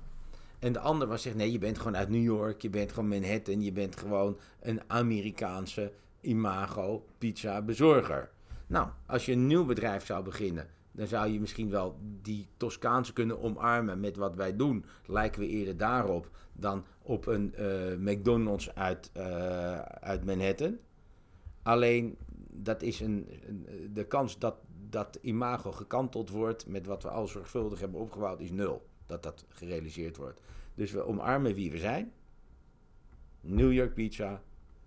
En 0.58 0.72
de 0.72 0.78
ander 0.78 1.08
was 1.08 1.22
zegt, 1.22 1.36
nee, 1.36 1.52
je 1.52 1.58
bent 1.58 1.78
gewoon 1.78 1.96
uit 1.96 2.08
New 2.08 2.22
York, 2.22 2.62
je 2.62 2.70
bent 2.70 2.92
gewoon 2.92 3.08
Manhattan, 3.08 3.62
je 3.62 3.72
bent 3.72 3.96
gewoon 3.96 4.38
een 4.60 4.80
Amerikaanse 4.86 5.92
imago 6.20 7.04
pizza 7.18 7.62
bezorger. 7.62 8.30
Nou, 8.66 8.88
als 9.06 9.26
je 9.26 9.32
een 9.32 9.46
nieuw 9.46 9.64
bedrijf 9.64 10.06
zou 10.06 10.24
beginnen, 10.24 10.68
dan 10.92 11.06
zou 11.06 11.28
je 11.30 11.40
misschien 11.40 11.70
wel 11.70 11.98
die 12.22 12.48
Toscaanse 12.56 13.12
kunnen 13.12 13.40
omarmen 13.40 14.00
met 14.00 14.16
wat 14.16 14.34
wij 14.34 14.56
doen. 14.56 14.84
Lijken 15.06 15.40
we 15.40 15.46
eerder 15.46 15.76
daarop 15.76 16.30
dan 16.52 16.84
op 17.02 17.26
een 17.26 17.54
eh, 17.54 17.96
McDonald's 17.98 18.74
uit, 18.74 19.10
eh, 19.12 19.78
uit 19.80 20.24
Manhattan. 20.24 20.78
Alleen, 21.62 22.16
dat 22.50 22.82
is 22.82 23.00
een, 23.00 23.28
een- 23.48 23.90
de 23.92 24.04
kans 24.04 24.38
dat 24.38 24.56
dat 24.88 25.18
imago 25.20 25.72
gekanteld 25.72 26.30
wordt 26.30 26.66
met 26.66 26.86
wat 26.86 27.02
we 27.02 27.08
al 27.08 27.26
zorgvuldig 27.26 27.80
hebben 27.80 28.00
opgebouwd, 28.00 28.40
is 28.40 28.50
nul. 28.50 28.86
Dat 29.06 29.22
dat 29.22 29.44
gerealiseerd 29.48 30.16
wordt. 30.16 30.40
Dus 30.74 30.90
we 30.92 31.06
omarmen 31.06 31.54
wie 31.54 31.70
we 31.70 31.78
zijn. 31.78 32.12
New 33.40 33.72
York 33.72 33.94
pizza, 33.94 34.42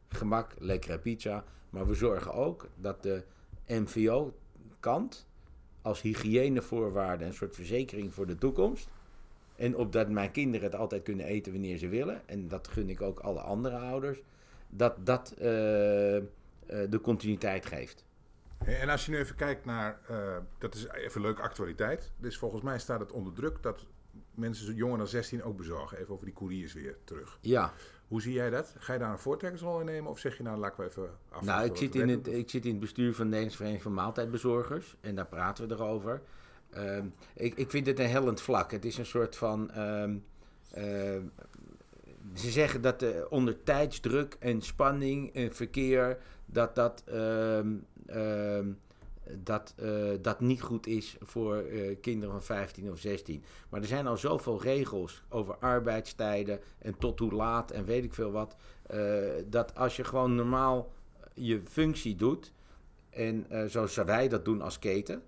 gemak, 0.08 0.56
lekkere 0.60 1.00
pizza. 1.00 1.44
Maar 1.70 1.88
we 1.88 1.94
zorgen 1.94 2.34
ook 2.34 2.70
dat 2.76 3.04
de 3.04 3.24
MVO-kant 3.68 5.28
als 5.86 6.02
hygiënevoorwaarde 6.02 7.26
een 7.26 7.34
soort 7.34 7.56
verzekering 7.56 8.14
voor 8.14 8.28
de 8.28 8.38
toekomst. 8.38 8.90
En 9.56 9.76
opdat 9.76 10.10
mijn 10.10 10.32
kinderen 10.32 10.72
het 10.72 10.80
altijd 10.80 11.04
kunnen 11.04 11.26
eten 11.26 11.52
wanneer 11.52 11.78
ze 11.78 11.88
willen. 11.88 12.28
En 12.28 12.48
dat 12.48 12.68
gun 12.68 12.90
ik 12.90 13.02
ook 13.02 13.20
alle 13.20 13.40
andere 13.40 13.78
ouders. 13.78 14.22
Dat 14.70 15.06
dat 15.06 15.32
eh, 15.32 16.18
eh, 16.18 16.24
de 16.68 17.00
continuïteit 17.02 17.66
geeft. 17.66 18.06
En 18.66 18.90
als 18.90 19.06
je 19.06 19.12
nu 19.12 19.18
even 19.18 19.36
kijkt 19.36 19.66
naar, 19.66 20.00
eh, 20.08 20.38
dat 20.58 20.76
is 20.76 20.88
even 20.88 21.22
leuke 21.22 21.42
actualiteit. 21.42 22.12
Dus 22.18 22.38
volgens 22.38 22.62
mij 22.62 22.80
staat 22.80 23.00
het 23.00 23.12
onder 23.12 23.34
druk 23.34 23.64
dat 23.64 23.86
mensen 24.34 24.76
jonger 24.76 24.98
dan 24.98 25.08
16 25.08 25.44
ook 25.44 25.58
bezorgen. 25.58 25.98
Even 25.98 26.14
over 26.14 26.26
die 26.26 26.36
couriers 26.36 26.74
weer 26.74 26.98
terug. 27.04 27.38
Ja, 27.42 27.74
Hoe 28.08 28.22
zie 28.22 28.34
jij 28.34 28.50
dat? 28.50 28.76
Ga 28.78 28.94
je 28.94 29.00
daar 29.00 29.12
een 29.12 29.20
voortrekkersrol 29.20 29.80
in 29.80 29.86
nemen 29.86 30.12
of 30.12 30.20
zeg 30.20 30.38
je 30.38 30.44
nou, 30.44 30.58
laten 30.58 30.80
we 30.80 30.90
even 30.90 31.10
af. 31.30 31.42
nou, 31.42 31.66
ik 31.66 31.78
zit, 31.78 31.96
in 31.96 32.10
het, 32.10 32.28
ik 32.28 32.50
zit 32.50 32.66
in 32.66 32.72
het 32.72 32.80
bestuur 32.80 33.14
van 33.14 33.24
de 33.24 33.24
Nederlandse 33.24 33.58
Vereniging 33.58 33.84
van 33.84 33.94
Maaltijdbezorgers. 33.94 34.96
En 35.02 35.16
daar 35.16 35.28
praten 35.28 35.68
we 35.68 35.74
erover. 35.74 36.22
Ehm, 36.70 37.06
ik, 37.34 37.56
ik 37.56 37.70
vind 37.70 37.88
het 37.88 38.00
een 38.00 38.10
hellend 38.10 38.42
vlak. 38.42 38.72
Het 38.72 38.86
is 38.86 38.98
een 38.98 39.06
soort 39.06 39.36
van. 39.36 39.72
ehm, 39.72 40.16
ehm, 40.72 41.22
ze 42.34 42.52
zeggen 42.52 42.82
dat 42.82 43.02
eh, 43.02 43.10
onder 43.30 43.64
tijdsdruk 43.64 44.36
en 44.40 44.62
spanning 44.62 45.34
en 45.34 45.56
verkeer. 45.56 46.18
dat 46.46 46.76
dat, 46.76 47.04
dat, 49.44 49.74
eh, 49.78 49.90
dat 50.22 50.40
niet 50.40 50.62
goed 50.62 50.88
is 50.88 51.18
voor 51.20 51.56
eh, 51.56 51.96
kinderen 52.02 52.34
van 52.34 52.44
15 52.44 52.92
of 52.92 53.00
16. 53.00 53.44
Maar 53.70 53.82
er 53.82 53.88
zijn 53.88 54.08
al 54.08 54.18
zoveel 54.18 54.62
regels 54.62 55.24
over 55.30 55.58
arbeidstijden 55.58 56.60
en 56.80 56.98
tot 56.98 57.20
hoe 57.20 57.32
laat 57.32 57.72
en 57.72 57.86
weet 57.86 58.04
ik 58.04 58.14
veel 58.14 58.32
wat. 58.32 58.56
eh, 58.86 59.22
dat 59.46 59.76
als 59.76 59.96
je 59.96 60.04
gewoon 60.04 60.36
normaal 60.36 60.92
je 61.34 61.62
functie 61.70 62.16
doet. 62.16 62.54
en 63.10 63.46
zoals 63.70 63.96
wij 63.96 64.28
dat 64.28 64.46
doen 64.46 64.62
als 64.62 64.80
keten 64.80 65.24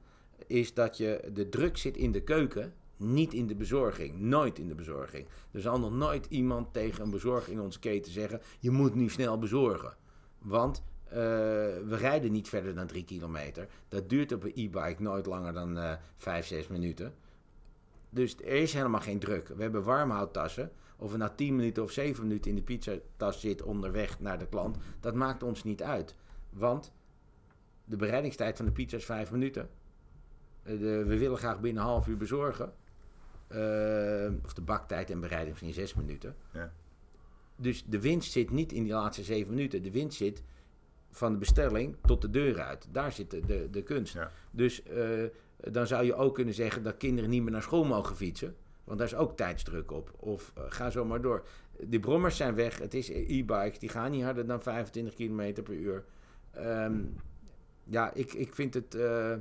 is 0.48 0.74
dat 0.74 0.98
je 0.98 1.30
de 1.34 1.50
druk 1.50 1.78
zit 1.78 1.98
in 1.98 2.12
de 2.12 2.22
keuken, 2.22 2.74
niet 2.98 3.34
in 3.34 3.48
de 3.48 3.56
bezorging. 3.56 4.20
Nooit 4.20 4.60
in 4.60 4.68
de 4.68 4.76
bezorging. 4.76 5.28
Er 5.52 5.62
zal 5.62 5.80
nog 5.80 5.92
nooit 5.92 6.26
iemand 6.30 6.74
tegen 6.74 7.04
een 7.04 7.10
bezorger 7.10 7.52
in 7.52 7.62
onze 7.62 7.80
keten 7.80 8.12
zeggen: 8.12 8.42
je 8.60 8.72
moet 8.72 8.96
nu 8.96 9.10
snel 9.10 9.38
bezorgen. 9.38 9.96
Want 10.38 10.84
eh, 11.10 11.16
we 11.88 11.96
rijden 11.96 12.32
niet 12.32 12.50
verder 12.50 12.76
dan 12.76 12.88
drie 12.88 13.04
kilometer. 13.06 13.68
Dat 13.88 14.10
duurt 14.10 14.32
op 14.32 14.44
een 14.44 14.52
e-bike 14.56 15.02
nooit 15.02 15.26
langer 15.26 15.54
dan 15.54 15.78
eh 15.78 15.94
vijf, 16.16 16.46
zes 16.46 16.68
minuten. 16.68 17.14
Dus 18.10 18.36
er 18.38 18.46
is 18.62 18.74
helemaal 18.74 19.00
geen 19.02 19.20
druk. 19.20 19.48
We 19.48 19.62
hebben 19.62 19.84
warmhouttassen. 19.84 20.72
Of 21.00 21.12
we 21.12 21.18
na 21.18 21.30
10 21.30 21.56
minuten 21.56 21.84
of 21.84 21.92
7 21.92 22.24
minuten 22.28 22.50
in 22.50 22.56
de 22.58 22.64
pizzatas 22.64 23.40
zit 23.40 23.62
onderweg 23.62 24.20
naar 24.20 24.40
de 24.40 24.48
klant, 24.48 24.78
dat 25.00 25.14
maakt 25.16 25.44
ons 25.44 25.64
niet 25.64 25.84
uit. 25.84 26.16
Want 26.50 26.92
de 27.86 27.96
bereidingstijd 27.96 28.58
van 28.58 28.66
de 28.66 28.72
pizza 28.72 28.98
is 28.98 29.06
5 29.06 29.32
minuten. 29.32 29.70
Eh, 30.64 30.80
de- 30.80 31.04
we 31.06 31.18
willen 31.18 31.38
graag 31.38 31.60
binnen 31.60 31.84
een 31.84 31.90
half 31.90 32.08
uur 32.08 32.18
bezorgen. 32.18 32.74
Of 34.46 34.54
de 34.54 34.62
baktijd 34.66 35.10
en 35.10 35.20
bereiding 35.20 35.50
misschien 35.50 35.74
6 35.74 35.94
minuten. 35.94 36.36
Ja. 36.54 36.72
Dus 37.56 37.86
de 37.86 38.00
winst 38.02 38.32
zit 38.32 38.50
niet 38.52 38.72
in 38.72 38.84
die 38.84 38.94
laatste 38.94 39.24
7 39.24 39.54
minuten. 39.54 39.84
De 39.84 39.92
winst 39.92 40.18
zit 40.18 40.44
van 41.12 41.32
de 41.32 41.38
bestelling 41.38 41.96
tot 42.02 42.22
de 42.22 42.30
deur 42.30 42.62
uit. 42.62 42.88
Daar 42.92 43.12
zit 43.12 43.32
de, 43.32 43.46
de, 43.46 43.70
de 43.70 43.84
kunst. 43.84 44.14
Ja. 44.14 44.32
Dus 44.52 44.84
eh, 44.84 45.24
dan 45.58 45.88
zou 45.88 46.06
je 46.06 46.16
ook 46.16 46.36
kunnen 46.36 46.54
zeggen 46.54 46.84
dat 46.84 46.98
kinderen 46.98 47.30
niet 47.30 47.42
meer 47.42 47.52
naar 47.52 47.62
school 47.62 47.84
mogen 47.84 48.16
fietsen. 48.16 48.56
Want 48.84 49.00
daar 49.00 49.08
is 49.08 49.16
ook 49.16 49.38
tijdsdruk 49.38 49.92
op. 49.92 50.14
Of 50.20 50.52
eh, 50.56 50.64
ga 50.68 50.90
zo 50.90 51.06
maar 51.06 51.22
door. 51.22 51.48
De 51.80 52.00
brommers 52.00 52.38
zijn 52.38 52.56
weg. 52.56 52.80
Het 52.80 52.94
is 52.94 53.10
e-bikes. 53.10 53.80
Die 53.80 53.90
gaan 53.90 54.12
niet 54.12 54.24
harder 54.24 54.48
dan 54.48 54.62
25 54.62 55.14
km 55.14 55.64
per 55.64 55.74
uur. 55.74 56.06
Ehm, 56.52 57.00
ja, 57.84 58.14
ik, 58.14 58.34
ik 58.34 58.54
vind 58.54 58.74
het... 58.74 58.96
eh, 58.96 59.36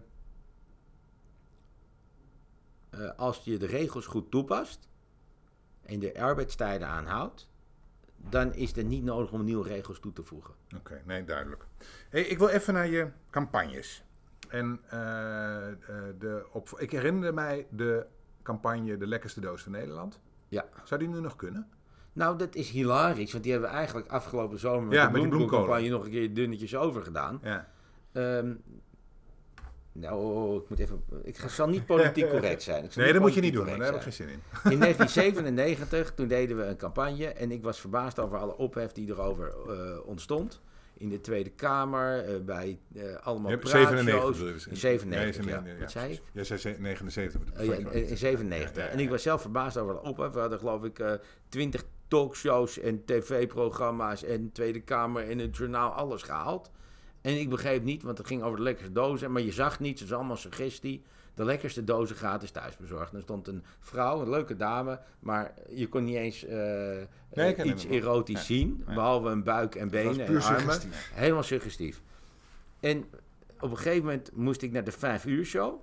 als 3.16 3.44
je 3.44 3.58
de 3.58 3.66
regels 3.66 4.06
goed 4.06 4.30
toepast... 4.30 4.88
en 5.82 5.99
de 5.99 6.20
arbeidstijden 6.20 6.88
aanhoudt... 6.88 7.49
dan 8.16 8.54
is 8.54 8.73
het 8.75 8.87
niet 8.87 9.04
nodig 9.04 9.32
om 9.32 9.44
nieuwe 9.44 9.68
regels 9.68 10.00
toe 10.00 10.12
te 10.12 10.23
voegen. 10.23 10.54
Oké, 10.76 11.02
nee, 11.04 11.25
duidelijk. 11.25 11.66
Hey, 12.08 12.23
ik 12.23 12.38
wil 12.38 12.49
even 12.49 12.75
naar 12.75 12.88
je 12.88 13.08
campagnes. 13.30 14.04
En 14.49 14.80
eh, 14.85 14.99
de 16.18 16.46
op, 16.52 16.75
ik 16.78 16.90
herinner 16.90 17.35
mij 17.35 17.66
de 17.70 18.06
campagne 18.42 18.96
De 18.96 19.06
Lekkerste 19.06 19.40
Doos 19.40 19.62
van 19.62 19.73
Nederland. 19.73 20.20
Ja. 20.49 20.64
Zou 20.85 21.00
die 21.00 21.08
nu 21.08 21.20
nog 21.20 21.37
kunnen? 21.37 21.68
Nou, 22.12 22.38
dat 22.38 22.54
is 22.54 22.70
hilarisch, 22.70 23.32
want 23.32 23.42
die 23.42 23.52
hebben 23.52 23.70
we 23.70 23.76
eigenlijk 23.76 24.08
afgelopen 24.08 24.58
zomer 24.58 24.88
met 24.88 24.99
Ja, 24.99 25.06
de 25.06 25.12
bloemkoolcampagne 25.12 25.88
nog 25.88 26.04
een 26.04 26.11
keer 26.11 26.35
dunnetjes 26.35 26.76
over 26.76 27.02
gedaan. 27.02 27.40
Ja. 27.42 27.68
Ehm, 28.12 28.54
nou, 30.00 30.57
ik 30.57 30.69
moet 30.69 30.79
even. 30.79 31.03
Ik 31.23 31.37
zal 31.49 31.69
niet 31.69 31.87
politiek 31.87 32.31
correct 32.37 32.62
zijn. 32.62 32.85
Ik 32.85 32.97
Nee, 32.97 33.12
dat 33.12 33.23
moet 33.23 33.35
je 33.35 33.41
niet 33.41 33.53
doen, 33.53 33.67
daar 33.67 33.81
heb 33.81 33.95
ik 33.95 34.00
geen 34.00 34.12
zin 34.12 34.29
in. 34.29 34.41
In 34.71 34.79
1997, 34.81 36.15
toen 36.15 36.29
deden 36.29 36.57
we 36.57 36.62
een 36.65 36.76
campagne 36.76 37.26
en 37.26 37.50
ik 37.50 37.62
was 37.62 37.81
verbaasd 37.81 38.19
over 38.19 38.38
alle 38.38 38.57
ophef 38.57 38.93
die 38.93 39.09
erover 39.09 39.55
eh, 39.69 40.07
ontstond. 40.07 40.61
In 40.99 41.09
de 41.09 41.21
Tweede 41.21 41.50
Kamer, 41.50 42.25
eh, 42.25 42.41
bij 42.41 42.79
eh, 42.95 43.03
allemaal 43.23 43.50
Je 43.50 43.57
hebt 43.57 43.71
praatshows. 43.71 44.03
97 44.05 44.33
bedoel 44.33 44.49
je? 44.49 44.71
In 44.71 44.76
97, 44.76 45.45
Nee, 45.45 45.55
ja. 45.55 45.61
nee, 45.61 45.79
Wat 45.79 45.91
zei 45.91 46.12
ik? 46.12 46.21
Jij 46.33 46.45
zei 46.45 46.59
ze- 46.59 46.75
79. 46.79 47.41
Oh 47.59 47.65
ja, 47.65 47.75
in, 47.75 47.93
in 47.93 48.17
97. 48.17 48.76
Ja, 48.76 48.81
ja, 48.83 48.87
ja. 48.87 48.93
En 48.93 48.99
ik 49.00 49.09
was 49.11 49.23
zelf 49.23 49.41
verbaasd 49.41 49.76
over 49.76 49.95
de 49.95 50.00
ophef. 50.03 50.31
We 50.33 50.38
hadden 50.41 50.59
geloof 50.59 50.85
ik 50.85 50.99
eh, 50.99 51.12
twintig 51.49 51.85
talkshows 52.09 52.79
en 52.79 53.05
tv-programma's 53.05 54.25
en 54.25 54.53
Tweede 54.53 54.81
Kamer 54.81 55.29
en 55.31 55.38
het 55.38 55.57
journaal, 55.57 55.91
alles 55.91 56.23
gehaald. 56.23 56.71
En 57.26 57.40
ik 57.40 57.49
begreep 57.49 57.83
niet, 57.85 58.02
want 58.02 58.18
het 58.18 58.26
ging 58.26 58.42
over 58.42 58.56
de 58.56 58.62
lekkerste 58.62 58.92
dozen. 58.92 59.33
Maar 59.33 59.42
je 59.42 59.52
zag 59.52 59.80
niets, 59.80 60.00
het 60.00 60.09
is 60.11 60.14
allemaal 60.16 60.37
suggestie. 60.37 61.02
De 61.35 61.45
lekkerste 61.45 61.85
dozen 61.85 62.16
gratis 62.16 62.50
thuisbezorgd. 62.50 63.11
En 63.11 63.16
er 63.16 63.23
stond 63.23 63.49
een 63.49 63.64
vrouw, 63.78 64.21
een 64.21 64.30
leuke 64.30 64.56
dame, 64.56 65.00
maar 65.18 65.54
je 65.71 65.88
kon 65.88 66.04
niet 66.04 66.16
eens 66.16 66.45
eh, 66.45 67.02
eh, 67.30 67.64
iets 67.64 67.85
erotisch 67.85 68.49
Nee, 68.49 68.59
zien. 68.59 68.83
nee. 68.87 68.95
Behalve 68.95 69.28
een 69.28 69.42
buik 69.42 69.75
en 69.75 69.88
benen 69.88 70.21
en 70.21 70.26
armen. 70.26 70.42
suggestief. 70.42 71.11
Helemaal 71.14 71.42
suggestief. 71.42 72.02
En 72.80 73.04
op 73.61 73.71
een 73.71 73.76
gegeven 73.76 74.04
moment 74.04 74.30
moest 74.35 74.62
ik 74.62 74.73
naar 74.73 74.85
de 74.85 74.92
vijf 74.92 75.25
uur 75.25 75.45
show. 75.45 75.80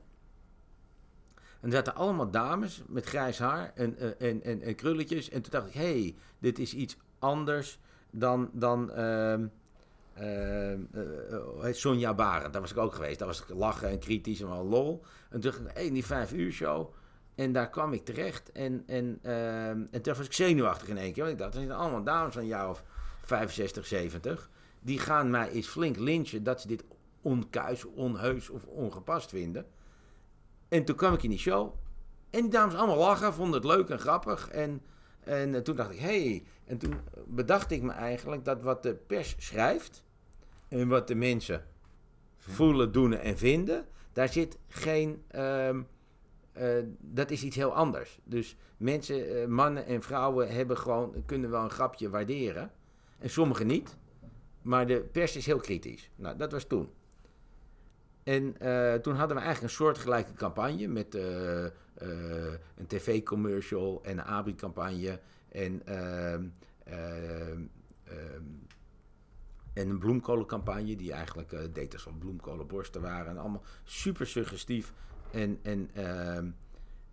En 1.36 1.70
er 1.70 1.72
zaten 1.72 1.96
allemaal 1.96 2.32
dames 2.32 2.84
met 2.88 3.06
grijs 3.06 3.40
haar 3.40 3.72
en, 3.76 3.98
eh, 3.98 4.30
en, 4.30 4.44
en, 4.44 4.62
en 4.62 4.76
krulletjes. 4.76 5.30
En 5.30 5.42
toen 5.42 5.52
dacht 5.52 5.68
ik, 5.68 5.74
hé, 5.74 6.00
hey, 6.00 6.16
dit 6.40 6.60
is 6.60 6.74
iets 6.74 6.98
anders 7.20 7.80
dan, 8.12 8.50
dan 8.54 8.92
ehm, 8.92 9.00
ehm, 9.00 9.04
eh, 9.04 9.44
eh, 9.44 9.50
Sonja 11.72 12.14
Barend. 12.14 12.54
Daar 12.54 12.62
was 12.62 12.72
ik 12.72 12.78
ook 12.78 12.94
geweest. 12.94 13.20
Daar 13.20 13.28
was 13.28 13.42
ik 13.42 13.50
lachen 13.50 13.90
en 13.90 14.00
kritisch 14.00 14.42
en 14.42 14.50
wel 14.50 14.66
lol. 14.66 15.04
En 15.30 15.40
toen 15.40 15.52
dacht 15.52 15.60
ik, 15.60 15.68
hey, 15.74 15.92
die 15.92 16.06
vijf 16.06 16.34
uur 16.34 16.52
show. 16.52 16.94
En 17.36 17.52
daar 17.52 17.70
kwam 17.70 17.94
ik 17.94 18.06
terecht. 18.06 18.52
En, 18.52 18.84
en, 18.88 19.20
en 19.92 20.02
toen 20.02 20.14
was 20.16 20.26
ik 20.26 20.34
zenuwachtig 20.34 20.88
in 20.88 20.98
één 20.98 21.14
keer. 21.14 21.24
Want 21.24 21.36
ik 21.36 21.42
dacht, 21.42 21.54
er 21.54 21.60
zijn 21.60 21.72
allemaal 21.72 22.04
dames 22.04 22.34
van 22.34 22.46
jaar 22.46 22.70
of 22.70 22.84
65, 23.22 23.86
70. 23.86 24.50
Die 24.80 25.00
gaan 25.00 25.30
mij 25.30 25.50
eens 25.50 25.68
flink 25.68 25.98
lynchen 25.98 26.44
dat 26.44 26.62
ze 26.62 26.68
dit 26.68 26.84
onkuis, 27.22 27.86
onheus 27.86 28.50
of 28.50 28.66
ongepast 28.66 29.30
vinden. 29.30 29.66
En 30.70 30.86
toen 30.86 30.96
kwam 30.96 31.14
ik 31.14 31.24
in 31.24 31.30
die 31.30 31.40
show. 31.40 31.74
En 32.30 32.42
die 32.42 32.50
dames 32.50 32.76
allemaal 32.76 32.98
lachen, 32.98 33.34
vonden 33.34 33.62
het 33.62 33.70
leuk 33.70 33.90
en 33.90 34.00
grappig. 34.00 34.50
En, 34.50 34.82
en 35.24 35.56
eh, 35.56 35.62
toen 35.62 35.76
dacht 35.76 35.92
ik, 35.92 36.00
hé. 36.00 36.28
Hey. 36.28 36.44
En 36.66 36.78
toen 36.78 36.96
bedacht 37.28 37.72
ik 37.72 37.82
me 37.82 37.92
eigenlijk 37.92 38.46
dat 38.46 38.62
wat 38.62 38.84
de 38.84 38.96
pers 38.96 39.36
schrijft. 39.38 40.03
En 40.80 40.88
wat 40.88 41.08
de 41.08 41.16
mensen 41.16 41.66
voelen, 42.38 42.92
doen 42.92 43.14
en 43.14 43.38
vinden. 43.38 43.86
daar 44.14 44.30
zit 44.30 44.58
geen. 44.68 45.24
ehm, 45.28 45.82
eh, 46.52 46.68
dat 47.00 47.32
is 47.32 47.44
iets 47.44 47.56
heel 47.56 47.74
anders. 47.74 48.20
Dus 48.24 48.56
mensen, 48.78 49.42
eh, 49.42 49.48
mannen 49.48 49.86
en 49.86 50.02
vrouwen 50.02 50.50
hebben 50.50 50.78
gewoon, 50.78 51.24
kunnen 51.26 51.50
wel 51.50 51.64
een 51.64 51.70
grapje 51.70 52.10
waarderen. 52.10 52.72
En 53.20 53.30
sommigen 53.30 53.68
niet. 53.68 53.98
Maar 54.62 54.88
de 54.88 55.00
pers 55.00 55.36
is 55.36 55.46
heel 55.46 55.60
kritisch. 55.60 56.10
Nou, 56.16 56.38
dat 56.38 56.52
was 56.52 56.64
toen. 56.64 56.90
En 58.24 58.60
eh, 58.60 58.94
toen 58.94 59.16
hadden 59.16 59.38
we 59.38 59.44
eigenlijk 59.44 59.62
een 59.74 59.78
soortgelijke 59.78 60.34
campagne 60.34 60.88
met 60.88 61.14
een 62.76 62.88
tv-commercial 62.88 64.04
en 64.04 64.18
een 64.18 64.26
ABRI-campagne 64.26 65.20
en, 65.50 65.82
ehm, 65.86 66.44
ehm, 66.84 67.62
en 69.74 69.90
een 69.90 70.00
bloemkolencampagne 70.00 70.96
die 70.96 71.12
eigenlijk 71.12 71.52
eh, 71.52 71.60
deed 71.74 71.94
alsof 71.94 72.18
bloemkolenborsten 72.18 73.02
waren. 73.02 73.28
En 73.28 73.38
allemaal 73.38 73.64
super 73.84 74.28
suggestief 74.28 74.94
en, 75.32 75.60
en, 75.62 75.90
ehm, 75.94 76.48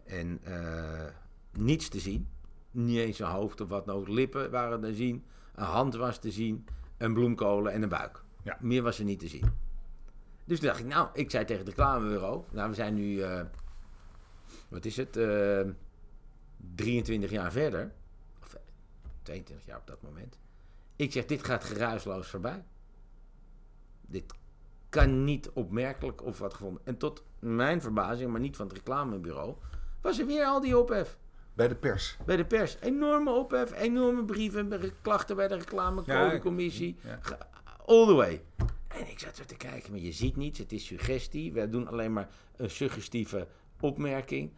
en 0.05 0.41
eh, 0.43 1.11
niets 1.53 1.89
te 1.89 2.01
zien. 2.01 2.29
Niet 2.71 2.99
eens 2.99 3.19
een 3.19 3.27
hoofd 3.27 3.61
of 3.61 3.69
wat 3.69 3.87
dan 3.87 3.97
ook. 3.97 4.09
Lippen 4.09 4.51
waren 4.51 4.81
te 4.81 4.95
zien, 4.95 5.25
een 5.55 5.65
hand 5.65 5.95
was 5.95 6.19
te 6.19 6.31
zien, 6.31 6.67
een 6.97 7.15
bloemkolen 7.15 7.73
en 7.73 7.83
een 7.83 7.89
buik. 7.89 8.23
Ja. 8.43 8.57
Meer 8.61 8.83
was 8.83 8.99
er 8.99 9.05
niet 9.05 9.19
te 9.19 9.29
zien. 9.29 9.45
Dus 10.45 10.59
toen 10.59 10.69
dacht 10.69 10.81
ik, 10.81 10.87
nou, 10.87 11.09
ik 11.13 11.31
zei 11.31 11.45
tegen 11.45 11.65
het 11.65 11.77
reclamebureau, 11.77 12.45
nou, 12.51 12.69
we 12.69 12.75
zijn 12.75 12.95
nu, 12.95 13.21
eh, 13.21 13.43
wat 14.69 14.85
is 14.85 14.97
het, 14.97 15.17
eh, 15.17 15.61
23 16.75 17.31
jaar 17.31 17.53
verder, 17.53 17.93
of 18.43 18.57
22 19.23 19.67
jaar 19.67 19.79
op 19.79 19.87
dat 19.87 20.03
moment. 20.03 20.39
Ik 21.01 21.13
zeg, 21.13 21.27
dit 21.27 21.45
gaat 21.45 21.65
geruisloos 21.65 22.29
voorbij. 22.29 22.65
Dit 24.01 24.25
kan 24.89 25.25
niet 25.25 25.51
opmerkelijk 25.51 26.25
of 26.25 26.39
wat 26.39 26.55
gevonden. 26.55 26.83
En 26.85 26.97
tot 26.97 27.25
mijn 27.39 27.81
verbazing, 27.81 28.31
maar 28.31 28.41
niet 28.41 28.57
van 28.57 28.67
het 28.67 28.77
reclamebureau, 28.77 29.55
was 30.01 30.19
er 30.19 30.27
weer 30.27 30.45
al 30.45 30.61
die 30.61 30.79
ophef. 30.79 31.19
Bij 31.55 31.69
de 31.69 31.75
pers. 31.75 32.17
Bij 32.27 32.37
de 32.37 32.45
pers. 32.45 32.77
Enorme 32.81 33.31
ophef, 33.31 33.73
enorme 33.73 34.25
brieven, 34.25 34.93
klachten 35.03 35.37
bij 35.37 35.49
de 35.49 35.55
reclamecodecommissie. 35.55 36.99
Ja, 37.03 37.19
All 37.87 38.07
the 38.07 38.15
way. 38.15 38.43
En 38.89 39.11
ik 39.11 39.19
zat 39.19 39.39
er 39.39 39.47
te 39.47 39.57
kijken, 39.57 39.91
maar 39.91 40.01
je 40.01 40.13
ziet 40.13 40.37
niets. 40.37 40.59
Het 40.59 40.73
is 40.73 40.87
suggestie. 40.87 41.53
We 41.53 41.69
doen 41.69 41.89
alleen 41.89 42.13
maar 42.13 42.29
een 42.57 42.71
suggestieve 42.71 43.49
opmerking. 43.81 44.53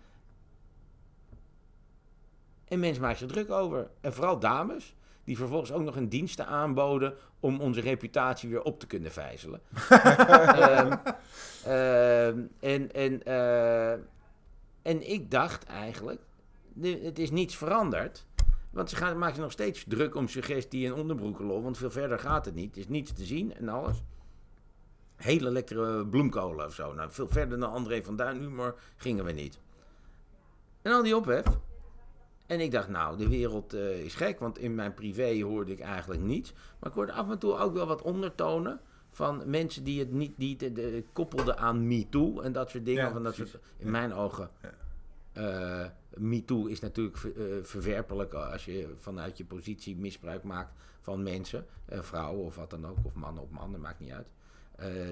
En 2.64 2.80
mensen 2.80 3.02
maken 3.02 3.18
zich 3.18 3.28
druk 3.28 3.50
over. 3.50 3.90
En 4.00 4.12
vooral 4.12 4.38
dames, 4.38 4.94
die 5.24 5.36
vervolgens 5.36 5.72
ook 5.72 5.82
nog 5.82 5.96
een 5.96 6.08
diensten 6.08 6.46
aanboden 6.46 7.14
om 7.40 7.60
onze 7.60 7.80
reputatie 7.80 8.48
weer 8.48 8.62
op 8.62 8.80
te 8.80 8.86
kunnen 8.86 9.12
vijzelen. 9.12 9.60
Ehm, 9.88 10.92
ehm, 11.64 12.40
en, 12.60 12.92
en, 12.92 13.22
eh, 13.22 13.92
en 14.82 15.10
ik 15.10 15.30
dacht 15.30 15.64
eigenlijk, 15.64 16.20
het 16.80 17.18
is 17.18 17.30
niets 17.30 17.56
veranderd. 17.56 18.26
Want 18.70 18.90
ze 18.90 18.96
gaan, 18.96 19.18
maken 19.18 19.34
zich 19.34 19.42
nog 19.42 19.52
steeds 19.52 19.84
druk 19.88 20.14
om 20.14 20.28
suggestie 20.28 20.86
en 20.86 20.94
onderbroekenlol. 20.94 21.62
Want 21.62 21.78
veel 21.78 21.90
verder 21.90 22.18
gaat 22.18 22.44
het 22.44 22.54
niet. 22.54 22.76
Is 22.76 22.88
niets 22.88 23.12
te 23.12 23.24
zien 23.24 23.54
en 23.54 23.68
alles. 23.68 24.02
Hele 25.16 25.50
lekkere 25.50 26.06
bloemkolen 26.06 26.66
of 26.66 26.74
zo. 26.74 26.92
Nou, 26.92 27.10
veel 27.12 27.28
verder 27.28 27.58
dan 27.58 27.72
André 27.72 28.02
van 28.02 28.16
Duin 28.16 28.40
humor 28.40 28.74
gingen 28.96 29.24
we 29.24 29.32
niet. 29.32 29.58
En 30.82 30.92
al 30.92 31.02
die 31.02 31.16
ophef. 31.16 31.44
En 32.52 32.60
ik 32.60 32.70
dacht, 32.70 32.88
nou, 32.88 33.16
de 33.16 33.28
wereld 33.28 33.74
eh, 33.74 34.04
is 34.04 34.14
gek. 34.14 34.38
Want 34.38 34.58
in 34.58 34.74
mijn 34.74 34.94
privé 34.94 35.42
hoorde 35.42 35.72
ik 35.72 35.80
eigenlijk 35.80 36.20
niets. 36.22 36.52
Maar 36.78 36.90
ik 36.90 36.96
hoorde 36.96 37.12
af 37.12 37.30
en 37.30 37.38
toe 37.38 37.56
ook 37.56 37.74
wel 37.74 37.86
wat 37.86 38.02
ondertonen. 38.02 38.80
Van 39.10 39.42
mensen 39.46 39.84
die 39.84 39.98
het 39.98 40.12
niet 40.12 40.32
die 40.36 40.56
het, 40.58 40.78
eh, 40.78 41.02
koppelden 41.12 41.58
aan 41.58 41.86
MeToo 41.88 42.40
en 42.40 42.52
dat 42.52 42.70
soort 42.70 42.84
dingen. 42.84 43.04
Ja, 43.04 43.10
van 43.12 43.22
dat 43.22 43.34
precies. 43.34 43.52
soort, 43.52 43.64
in 43.78 43.90
mijn 43.90 44.14
ogen. 44.14 44.50
eh 45.32 45.84
MeToo 46.16 46.66
is 46.66 46.80
natuurlijk 46.80 47.16
ver- 47.16 47.56
eh, 47.56 47.64
verwerpelijk 47.64 48.32
als 48.34 48.64
je 48.64 48.92
vanuit 49.00 49.36
je 49.38 49.44
positie 49.44 49.96
misbruik 49.96 50.42
maakt 50.42 50.72
van 51.00 51.22
mensen, 51.22 51.66
vrouwen 51.88 52.44
of 52.44 52.54
wat 52.56 52.70
dan 52.70 52.86
ook, 52.86 52.96
of 53.02 53.14
mannen 53.14 53.42
op 53.42 53.50
mannen, 53.50 53.80
maakt 53.80 54.00
niet 54.00 54.12
uit. 54.12 54.26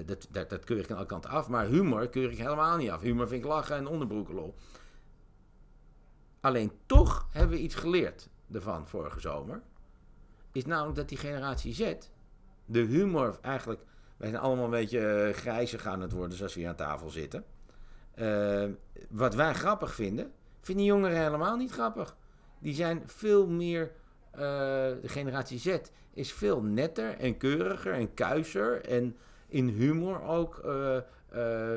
Dat, 0.07 0.27
dat, 0.31 0.49
dat 0.49 0.63
keur 0.63 0.77
ik 0.79 0.91
aan 0.91 0.97
alle 0.97 1.05
kanten 1.05 1.29
af, 1.29 1.49
maar 1.49 1.67
humor 1.67 2.07
keur 2.09 2.31
ik 2.31 2.37
helemaal 2.37 2.77
niet 2.77 2.89
af. 2.89 3.01
Humor 3.01 3.27
vind 3.27 3.43
ik 3.43 3.49
lachen 3.49 3.75
en 3.75 3.87
onderbroekenlol. 3.87 4.53
Alleen 6.41 6.71
toch 6.85 7.27
hebben 7.31 7.57
we 7.57 7.63
iets 7.63 7.75
geleerd 7.75 8.29
ervan 8.51 8.87
vorige 8.87 9.19
zomer. 9.19 9.61
Is 10.51 10.65
namelijk 10.65 10.95
dat 10.95 11.09
die 11.09 11.17
generatie 11.17 11.73
Z, 11.73 11.93
de 12.65 12.79
humor 12.79 13.37
eigenlijk, 13.41 13.81
wij 14.17 14.29
zijn 14.29 14.41
allemaal 14.41 14.65
een 14.65 14.71
beetje 14.71 15.07
eh, 15.07 15.33
grijzig 15.33 15.85
aan 15.85 16.01
het 16.01 16.11
worden 16.11 16.37
zoals 16.37 16.53
we 16.53 16.59
hier 16.59 16.69
aan 16.69 16.75
tafel 16.75 17.09
zitten. 17.09 17.43
Eh, 18.13 18.65
wat 19.09 19.35
wij 19.35 19.53
grappig 19.53 19.93
vinden, 19.93 20.31
vinden 20.61 20.85
jongeren 20.85 21.17
helemaal 21.17 21.57
niet 21.57 21.71
grappig. 21.71 22.15
Die 22.59 22.73
zijn 22.73 23.03
veel 23.05 23.47
meer, 23.47 23.91
eh, 24.31 24.39
de 24.39 25.07
generatie 25.07 25.59
Z 25.59 25.77
is 26.13 26.33
veel 26.33 26.61
netter 26.61 27.17
en 27.17 27.37
keuriger 27.37 27.93
en 27.93 28.13
kuiser. 28.13 28.85
En 28.85 29.17
in 29.47 29.67
humor 29.67 30.21
ook 30.21 30.55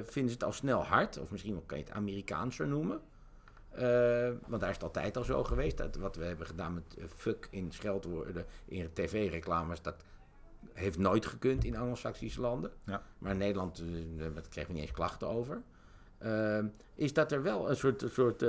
vinden 0.05 0.29
ze 0.29 0.33
het 0.33 0.45
al 0.45 0.53
snel 0.53 0.85
hard. 0.85 1.19
Of 1.19 1.31
misschien 1.31 1.67
kan 1.67 1.79
je 1.79 1.85
het 1.85 1.93
Amerikaanser 1.93 2.69
noemen. 2.69 3.01
Eh, 3.75 4.31
want 4.47 4.61
daar 4.61 4.71
is 4.71 4.77
het 4.77 4.85
altijd 4.85 5.17
al 5.17 5.25
zo 5.25 5.45
geweest. 5.45 5.77
Dat, 5.77 5.97
wat 5.97 6.17
we 6.17 6.25
hebben 6.25 6.47
gedaan 6.47 6.75
met 6.75 6.97
eh, 6.99 7.05
fuck 7.17 7.49
in 7.51 7.73
scheldwoorden 7.73 8.45
in 8.65 8.89
tv-reclames, 8.93 9.83
dat 9.83 9.95
heeft 10.73 10.99
nooit 10.99 11.27
gekund 11.27 11.65
in 11.65 11.77
Anglo-Saxische 11.77 12.41
landen. 12.41 12.71
Ja. 12.87 13.03
Maar 13.19 13.33
in 13.33 13.39
Nederland, 13.39 13.79
eh, 13.79 14.25
daar 14.35 14.43
kregen 14.51 14.71
we 14.71 14.75
niet 14.75 14.83
eens 14.83 14.97
klachten 14.97 15.29
over. 15.29 15.63
Is 16.95 17.13
dat 17.13 17.33
er 17.33 17.43
wel 17.43 17.71
een 17.71 17.77
soort, 17.77 18.05
soort 18.13 18.43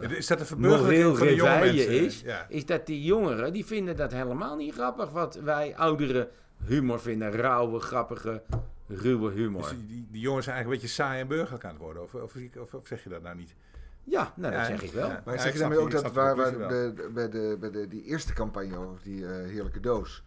Is 0.00 0.26
dat 0.26 0.50
een 0.50 0.60
moreel 0.60 1.16
van 1.16 1.26
de 1.26 1.34
jonge 1.34 1.50
reveille 1.50 1.86
mensen? 1.86 2.04
is, 2.04 2.20
Ja. 2.20 2.46
is 2.48 2.66
dat 2.66 2.86
die 2.86 3.04
jongeren, 3.04 3.52
die 3.52 3.66
vinden 3.66 3.96
dat 3.96 4.12
helemaal 4.12 4.56
niet 4.56 4.74
grappig. 4.74 5.10
Wat 5.10 5.34
wij 5.34 5.76
ouderen 5.76 6.28
humor 6.64 7.00
vinden. 7.00 7.30
Rauwe, 7.30 7.80
grappige, 7.80 8.42
ruwe 8.86 9.30
humor. 9.32 9.62
Dus 9.62 9.70
die, 9.70 9.86
die, 9.86 10.06
die 10.10 10.20
jongens 10.20 10.44
zijn 10.44 10.56
eigenlijk 10.56 10.82
een 10.84 10.88
beetje 10.88 11.02
saai 11.02 11.20
en 11.20 11.28
burgerlijk 11.28 11.64
aan 11.64 11.70
het 11.70 11.80
worden. 11.80 12.02
Of, 12.02 12.14
of, 12.14 12.36
of, 12.58 12.74
of 12.74 12.86
zeg 12.86 13.02
je 13.02 13.08
dat 13.08 13.22
nou 13.22 13.36
niet? 13.36 13.54
Ja, 14.08 14.32
nou 14.36 14.52
dat 14.52 14.60
Ja, 14.62 14.66
zeg 14.66 14.82
ik 14.82 14.92
wel. 14.92 15.08
ja. 15.08 15.22
Maar 15.24 15.34
Ja, 15.34 15.40
zeg 15.40 15.52
je 15.52 15.58
daarmee 15.58 15.78
ook 15.78 15.90
dat 15.90 16.12
waar, 16.12 16.36
waar 16.36 16.50
de, 16.68 17.10
bij, 17.14 17.28
de, 17.28 17.56
bij 17.60 17.70
de, 17.70 17.88
die 17.88 18.02
eerste 18.02 18.32
campagne 18.32 18.76
over 18.76 19.00
die 19.02 19.26
eh, 19.26 19.30
heerlijke 19.50 19.80
doos, 19.80 20.22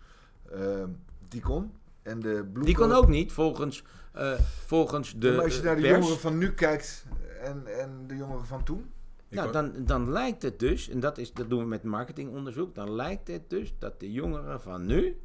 ehm, 0.52 0.90
die 1.28 1.42
kon. 1.42 1.72
En 2.02 2.20
de 2.20 2.34
bloemkool... 2.44 2.64
Die 2.64 2.76
kon 2.76 2.92
ook 2.92 3.08
niet, 3.08 3.32
volgens, 3.32 3.84
eh, 4.14 4.32
volgens 4.66 5.16
de 5.18 5.32
maar 5.32 5.44
als 5.44 5.56
je 5.56 5.64
naar 5.64 5.76
de 5.76 5.82
pers. 5.82 5.94
jongeren 5.94 6.20
van 6.20 6.38
nu 6.38 6.54
kijkt 6.54 7.06
en, 7.44 7.80
en 7.80 8.04
de 8.08 8.16
jongeren 8.16 8.46
van 8.46 8.64
toen. 8.64 8.92
Nou, 9.30 9.52
dan, 9.52 9.74
dan 9.86 10.12
lijkt 10.12 10.42
het 10.42 10.60
dus, 10.60 10.90
en 10.90 11.00
dat, 11.00 11.18
is, 11.18 11.34
dat 11.34 11.50
doen 11.50 11.60
we 11.60 11.66
met 11.66 11.84
marketingonderzoek, 11.84 12.76
dan 12.76 12.92
lijkt 12.92 13.28
het 13.28 13.50
dus 13.50 13.74
dat 13.80 14.00
de 14.00 14.12
jongeren 14.12 14.62
van 14.62 14.86
nu, 14.86 15.20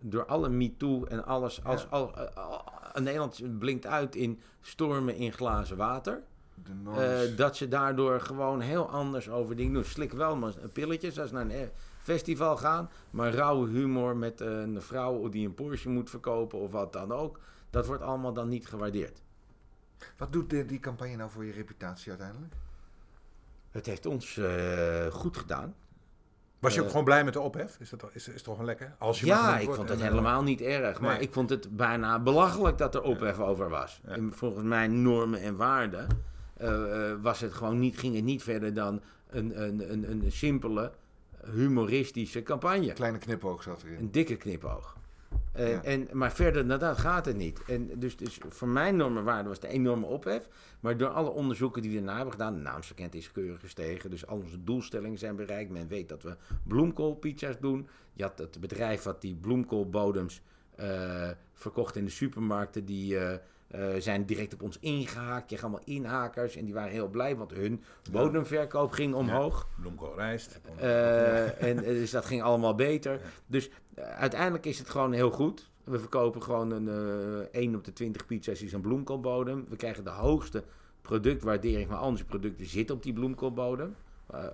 door 0.00 0.24
alle 0.26 0.48
MeToo 0.48 1.04
en 1.04 1.24
alles, 1.24 1.64
als, 1.64 1.82
Ja. 1.82 1.88
al, 1.88 2.14
al- 2.16 2.28
al- 2.34 2.72
Nederland 3.02 3.58
blinkt 3.58 3.86
uit 3.86 4.14
in 4.16 4.40
stormen 4.60 5.14
in 5.16 5.32
glazen 5.32 5.76
water, 5.76 6.22
Eh, 6.96 7.36
dat 7.36 7.56
ze 7.56 7.68
daardoor 7.68 8.20
gewoon 8.20 8.60
heel 8.60 8.90
anders 8.90 9.30
over 9.30 9.56
dingen 9.56 9.72
doen. 9.72 9.84
Slik 9.84 10.12
wel 10.12 10.36
maar 10.36 10.52
pilletjes 10.72 11.18
als 11.20 11.28
ze 11.28 11.34
naar 11.34 11.44
een 11.44 11.50
eh, 11.50 11.66
festival 12.02 12.56
gaan, 12.56 12.90
maar 13.10 13.34
rauwe 13.34 13.68
humor 13.68 14.16
met 14.16 14.40
een 14.40 14.82
vrouw 14.82 15.28
die 15.28 15.46
een 15.46 15.54
Porsche 15.54 15.88
moet 15.88 16.10
verkopen 16.10 16.58
of 16.58 16.70
wat 16.70 16.92
dan 16.92 17.12
ook, 17.12 17.40
dat 17.70 17.86
wordt 17.86 18.02
allemaal 18.02 18.32
dan 18.32 18.48
niet 18.48 18.66
gewaardeerd. 18.66 19.22
Wat 20.16 20.32
doet 20.32 20.50
de, 20.50 20.64
die 20.66 20.80
campagne 20.80 21.16
nou 21.16 21.30
voor 21.30 21.44
je 21.44 21.52
reputatie 21.52 22.10
uiteindelijk? 22.10 22.52
Het 23.70 23.86
heeft 23.86 24.06
ons 24.06 24.36
eh, 24.36 25.06
goed 25.06 25.36
gedaan. 25.36 25.74
was 26.58 26.72
je 26.74 26.78
ook 26.80 26.84
eh, 26.84 26.90
gewoon 26.90 27.04
blij 27.06 27.24
met 27.24 27.32
de 27.32 27.40
ophef? 27.40 27.76
Is 27.80 27.90
dat 27.90 27.98
toch- 27.98 28.10
is, 28.12 28.28
is 28.28 28.42
toch 28.42 28.56
wel 28.56 28.66
lekker? 28.66 28.94
Als 28.98 29.20
je 29.20 29.26
Ja, 29.26 29.58
ik 29.58 29.70
vond 29.70 29.88
het 29.88 29.98
eh, 30.00 30.04
helemaal 30.08 30.42
niet 30.42 30.60
erg. 30.60 31.00
Maar 31.00 31.12
Nee. 31.14 31.22
ik 31.22 31.32
vond 31.32 31.50
het 31.50 31.76
bijna 31.76 32.18
belachelijk 32.20 32.78
dat 32.78 32.94
er 32.94 33.02
ophef 33.02 33.38
over 33.38 33.68
was. 33.68 34.00
Ja. 34.06 34.10
En 34.12 34.32
volgens 34.32 34.64
mijn 34.64 35.02
normen 35.02 35.40
en 35.40 35.56
waarden 35.56 36.00
eh, 36.00 36.06
eh, 36.06 36.16
was 37.22 37.40
het 37.40 37.52
gewoon 37.52 37.78
niet, 37.78 37.98
ging 37.98 38.14
het 38.14 38.24
niet 38.24 38.42
verder 38.42 38.74
dan 38.74 39.02
een, 39.30 39.62
een, 39.62 39.92
een, 39.92 40.10
een 40.10 40.32
simpele 40.32 40.92
humoristische 41.52 42.42
campagne. 42.42 42.92
Kleine 42.92 43.18
knipoog 43.18 43.62
zat 43.62 43.82
erin. 43.82 43.98
Een 43.98 44.10
dikke 44.10 44.36
knipoog. 44.36 44.96
Eh, 45.52 45.70
Ja. 45.70 45.82
en, 45.82 46.08
maar 46.12 46.32
verder 46.32 46.68
dan 46.68 46.78
dat 46.78 46.98
gaat 46.98 47.26
het 47.26 47.36
niet. 47.36 47.62
En 47.66 47.90
dus, 47.98 48.16
dus 48.16 48.38
voor 48.48 48.68
mijn 48.68 48.96
normenwaarde 48.96 49.48
was 49.48 49.56
het 49.56 49.66
een 49.66 49.72
enorme 49.72 50.06
ophef. 50.06 50.48
Maar 50.80 50.96
door 50.96 51.08
alle 51.08 51.30
onderzoeken 51.30 51.82
die 51.82 51.90
we 51.90 51.96
daarna 51.96 52.14
hebben 52.14 52.32
gedaan, 52.32 52.80
de 53.10 53.18
is 53.18 53.32
keurig 53.32 53.60
gestegen. 53.60 54.10
Dus 54.10 54.26
al 54.26 54.36
onze 54.38 54.64
doelstellingen 54.64 55.18
zijn 55.18 55.36
bereikt. 55.36 55.70
Men 55.70 55.88
weet 55.88 56.08
dat 56.08 56.22
we 56.22 56.36
bloemkoolpizza's 56.62 57.58
doen. 57.60 57.88
Je 58.12 58.22
had 58.22 58.38
het 58.38 58.60
bedrijf 58.60 59.02
wat 59.02 59.20
die 59.20 59.34
bloemkoolbodems 59.34 60.42
eh, 60.76 61.30
verkocht 61.52 61.96
in 61.96 62.04
de 62.04 62.10
supermarkten. 62.10 62.84
Die 62.84 63.18
eh, 63.18 63.38
eh, 63.66 63.88
zijn 63.98 64.24
direct 64.24 64.54
op 64.54 64.62
ons 64.62 64.78
ingehaakt. 64.80 65.50
Je 65.50 65.60
allemaal 65.60 65.80
inhakers 65.84 66.56
en 66.56 66.64
die 66.64 66.74
waren 66.74 66.92
heel 66.92 67.08
blij, 67.08 67.36
want 67.36 67.50
hun 67.50 67.82
bodemverkoop 68.10 68.90
ging 68.90 69.14
omhoog. 69.14 69.68
Bloemkool 69.80 70.14
rijst. 70.16 70.60
Eh, 70.76 71.62
en 71.62 71.78
eh, 71.78 71.84
dus 71.84 72.10
dat 72.10 72.24
ging 72.24 72.42
allemaal 72.42 72.74
beter. 72.74 73.20
Dus 73.46 73.70
uiteindelijk 73.94 74.66
is 74.66 74.78
het 74.78 74.90
gewoon 74.90 75.12
heel 75.12 75.30
goed. 75.30 75.70
We 75.84 75.98
verkopen 75.98 76.42
gewoon 76.42 76.70
een 76.70 76.88
eh 77.52 77.60
1 77.62 77.74
op 77.74 77.84
de 77.84 77.92
20 77.92 78.26
pizza's 78.26 78.62
is 78.62 78.72
een 78.72 78.80
bloemkoolbodem. 78.80 79.66
We 79.68 79.76
krijgen 79.76 80.04
de 80.04 80.10
hoogste 80.10 80.64
productwaardering 81.02 81.88
van 81.88 81.98
al 81.98 82.08
onze 82.08 82.24
producten 82.24 82.66
zit 82.66 82.90
op 82.90 83.02
die 83.02 83.12
bloemkoolbodem. 83.12 83.94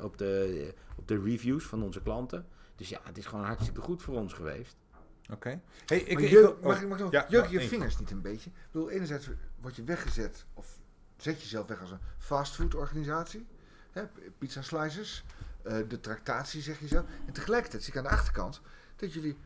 Op, 0.03 0.18
de, 0.18 0.75
op 0.96 1.09
de 1.09 1.20
reviews 1.20 1.64
van 1.64 1.83
onze 1.83 2.03
klanten. 2.03 2.46
Dus 2.77 2.88
ja, 2.88 3.01
het 3.03 3.18
is 3.18 3.27
gewoon 3.27 3.44
hartstikke 3.44 3.81
goed 3.81 4.03
voor 4.03 4.16
ons 4.16 4.33
geweest. 4.33 4.77
Oké. 5.33 5.61
Hey, 5.87 5.99
ik, 6.01 6.14
Maar 6.14 6.23
ik, 6.23 6.29
jeuk- 6.31 6.40
wil- 6.43 6.59
mag, 6.62 6.77
oh, 6.77 6.83
ik- 6.83 6.88
mag 6.88 6.99
ik 6.99 7.05
nog, 7.05 7.12
ja, 7.12 7.27
jeuk 7.29 7.40
maar 7.43 7.53
je 7.53 7.61
vingers 7.61 7.99
niet 7.99 8.11
een 8.11 8.21
beetje? 8.21 8.51
Ik 8.51 8.57
bedoel, 8.73 8.90
enerzijds 8.90 9.29
word 9.61 9.77
je 9.77 9.85
weggezet, 9.85 10.45
of 10.55 10.79
zet 11.16 11.43
jezelf 11.43 11.66
weg 11.66 11.81
als 11.81 11.90
een 11.90 11.99
fastfoodorganisatie. 12.19 13.47
Hè, 13.90 14.03
pizza 14.38 14.62
slices, 14.62 15.25
eh, 15.62 15.77
de 15.88 16.01
tractatie 16.01 16.62
zeg 16.62 16.79
je 16.81 16.87
zo. 16.88 17.05
En 17.27 17.33
tegelijkertijd 17.33 17.83
zie 17.83 17.93
ik 17.93 17.99
aan 17.99 18.05
de 18.05 18.11
achterkant 18.11 18.61
dat 18.97 19.12
jullie 19.12 19.37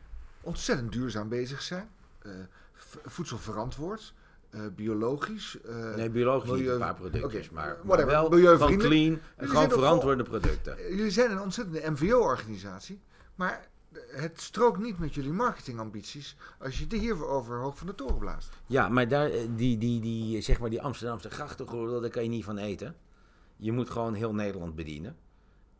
ontzettend 0.41 0.91
duurzaam 0.91 1.29
bezig 1.29 1.61
zijn. 1.61 1.89
eh, 2.21 2.31
v- 2.73 2.95
voedselverantwoord, 3.05 4.13
eh, 4.49 4.61
biologisch. 4.75 5.57
eh, 5.65 5.95
Nee, 5.95 6.09
biologisch 6.09 6.49
niet 6.49 6.57
milieu- 6.59 6.73
een 6.73 6.79
paar 6.79 6.95
productjes, 6.95 7.45
Oké, 7.45 7.53
maar, 7.53 7.77
maar 7.83 8.05
wel 8.05 8.29
milieuvriendelijk. 8.29 8.89
clean, 8.93 9.19
en 9.35 9.47
gewoon 9.47 9.69
verantwoorde 9.69 10.23
producten. 10.23 10.77
Jullie 10.95 11.09
zijn 11.11 11.31
een 11.31 11.39
ontzettende 11.41 11.91
MVO-organisatie, 11.91 13.01
maar 13.35 13.67
het 14.09 14.41
strookt 14.41 14.79
niet 14.79 14.99
met 14.99 15.13
jullie 15.13 15.31
marketingambities 15.31 16.35
als 16.59 16.79
je 16.79 16.97
hierover 16.97 17.59
hoog 17.59 17.77
van 17.77 17.87
de 17.87 17.95
toren 17.95 18.17
blaast. 18.17 18.49
Ja, 18.65 18.89
maar 18.89 19.07
daar, 19.07 19.29
eh, 19.29 19.39
die, 19.55 19.77
die, 19.77 20.01
die, 20.01 20.41
zeg 20.41 20.59
maar 20.59 20.69
die 20.69 20.81
Amsterdamse 20.81 21.29
grachtengordel, 21.29 22.01
daar 22.01 22.09
kan 22.09 22.23
je 22.23 22.29
niet 22.29 22.43
van 22.43 22.57
eten. 22.57 22.95
Je 23.57 23.71
moet 23.71 23.89
gewoon 23.89 24.13
heel 24.13 24.33
Nederland 24.33 24.75
bedienen. 24.75 25.15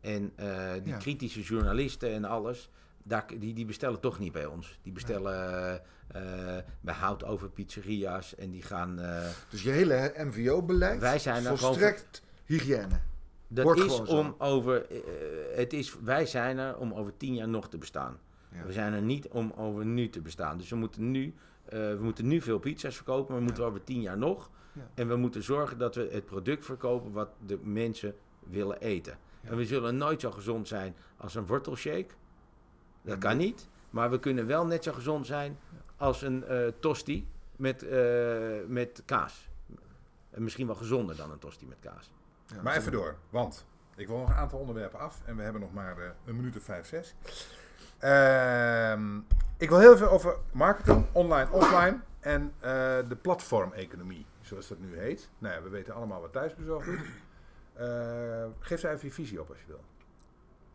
En 0.00 0.32
eh, 0.36 0.72
die 0.82 0.92
Ja. 0.92 0.98
kritische 0.98 1.42
journalisten 1.42 2.12
en 2.12 2.24
alles, 2.24 2.70
daar, 3.02 3.26
die, 3.38 3.54
die 3.54 3.64
bestellen 3.64 4.00
toch 4.00 4.18
niet 4.18 4.32
bij 4.32 4.46
ons. 4.46 4.78
Die 4.82 4.92
bestellen 4.92 5.72
eh, 6.08 6.56
bij 6.80 6.94
houtover 6.94 7.48
pizzeria's 7.50 8.34
en 8.34 8.50
die 8.50 8.62
gaan... 8.62 8.96
Dus 9.48 9.62
je 9.62 9.70
hele 9.70 10.12
MVO-beleid 10.16 11.00
Wij 11.00 11.18
zijn 11.18 11.36
er 11.36 11.42
gewoon 11.42 11.58
volstrekt 11.58 12.22
hygiëne. 12.44 13.00
Dat 13.48 13.78
is 13.78 13.96
zo. 13.96 14.02
om 14.02 14.34
over... 14.38 14.86
eh, 14.90 15.00
het 15.56 15.72
is, 15.72 15.96
wij 15.98 16.26
zijn 16.26 16.58
er 16.58 16.76
om 16.76 16.92
over 16.92 17.16
tien 17.16 17.34
jaar 17.34 17.48
nog 17.48 17.68
te 17.68 17.78
bestaan. 17.78 18.18
Ja. 18.52 18.64
We 18.66 18.72
zijn 18.72 18.92
er 18.92 19.02
niet 19.02 19.28
om 19.28 19.52
over 19.56 19.86
nu 19.86 20.08
te 20.08 20.20
bestaan. 20.20 20.58
Dus 20.58 20.68
we 20.70 20.76
moeten 20.76 21.10
nu, 21.10 21.34
eh, 21.64 21.78
we 21.78 21.98
moeten 22.00 22.26
nu 22.26 22.40
veel 22.40 22.58
pizza's 22.58 22.96
verkopen, 22.96 23.26
maar 23.28 23.38
we 23.38 23.44
moeten 23.44 23.64
over 23.64 23.84
tien 23.84 24.00
jaar 24.00 24.18
nog. 24.18 24.50
Ja. 24.72 24.90
En 24.94 25.08
we 25.08 25.16
moeten 25.16 25.42
zorgen 25.42 25.78
dat 25.78 25.94
we 25.94 26.08
het 26.12 26.24
product 26.26 26.64
verkopen 26.64 27.12
wat 27.12 27.28
de 27.46 27.58
mensen 27.62 28.14
willen 28.38 28.80
eten. 28.80 29.18
En 29.42 29.56
we 29.56 29.64
zullen 29.64 29.96
nooit 29.96 30.20
zo 30.20 30.30
gezond 30.30 30.68
zijn 30.68 30.96
als 31.16 31.34
een 31.34 31.46
wortelshake. 31.46 32.14
Dat 33.02 33.18
kan 33.18 33.36
niet. 33.36 33.68
Maar 33.90 34.10
we 34.10 34.18
kunnen 34.18 34.46
wel 34.46 34.66
net 34.66 34.84
zo 34.84 34.92
gezond 34.92 35.26
zijn 35.26 35.58
als 35.96 36.22
een 36.22 36.44
eh, 36.44 36.66
tosti 36.80 37.28
met, 37.56 37.82
eh, 37.82 38.38
met 38.66 39.02
kaas. 39.04 39.48
En 40.30 40.42
misschien 40.42 40.66
wel 40.66 40.76
gezonder 40.76 41.16
dan 41.16 41.30
een 41.30 41.38
tosti 41.38 41.66
met 41.66 41.78
kaas. 41.80 42.10
Ja, 42.46 42.62
Maar 42.62 42.76
even 42.76 42.92
door, 42.92 43.16
want 43.30 43.66
ik 43.96 44.06
wil 44.06 44.18
nog 44.18 44.28
een 44.28 44.34
aantal 44.34 44.58
onderwerpen 44.58 44.98
af 44.98 45.20
en 45.24 45.36
we 45.36 45.42
hebben 45.42 45.60
nog 45.60 45.72
maar 45.72 45.98
eh, 45.98 46.10
een 46.24 46.36
minuut 46.36 46.56
of 46.56 46.62
vijf, 46.62 46.86
zes. 46.86 47.14
Ehm, 47.98 49.16
ik 49.56 49.68
wil 49.68 49.78
heel 49.78 49.94
even 49.94 50.10
over 50.10 50.36
marketing, 50.52 51.06
online, 51.12 51.50
offline 51.50 51.98
en 52.20 52.52
eh, 52.58 52.70
de 53.08 53.16
platformeconomie, 53.22 54.26
zoals 54.40 54.68
dat 54.68 54.78
nu 54.78 54.98
heet. 54.98 55.28
Nou 55.38 55.54
ja, 55.54 55.62
we 55.62 55.68
weten 55.68 55.94
allemaal 55.94 56.20
wat 56.20 56.32
thuisbezorgd 56.32 56.86
doet. 56.86 57.00
Eh, 57.72 58.44
geef 58.60 58.80
daar 58.80 58.92
even 58.92 59.08
je 59.08 59.14
visie 59.14 59.40
op 59.40 59.48
als 59.48 59.60
je 59.60 59.66
wil. 59.66 59.84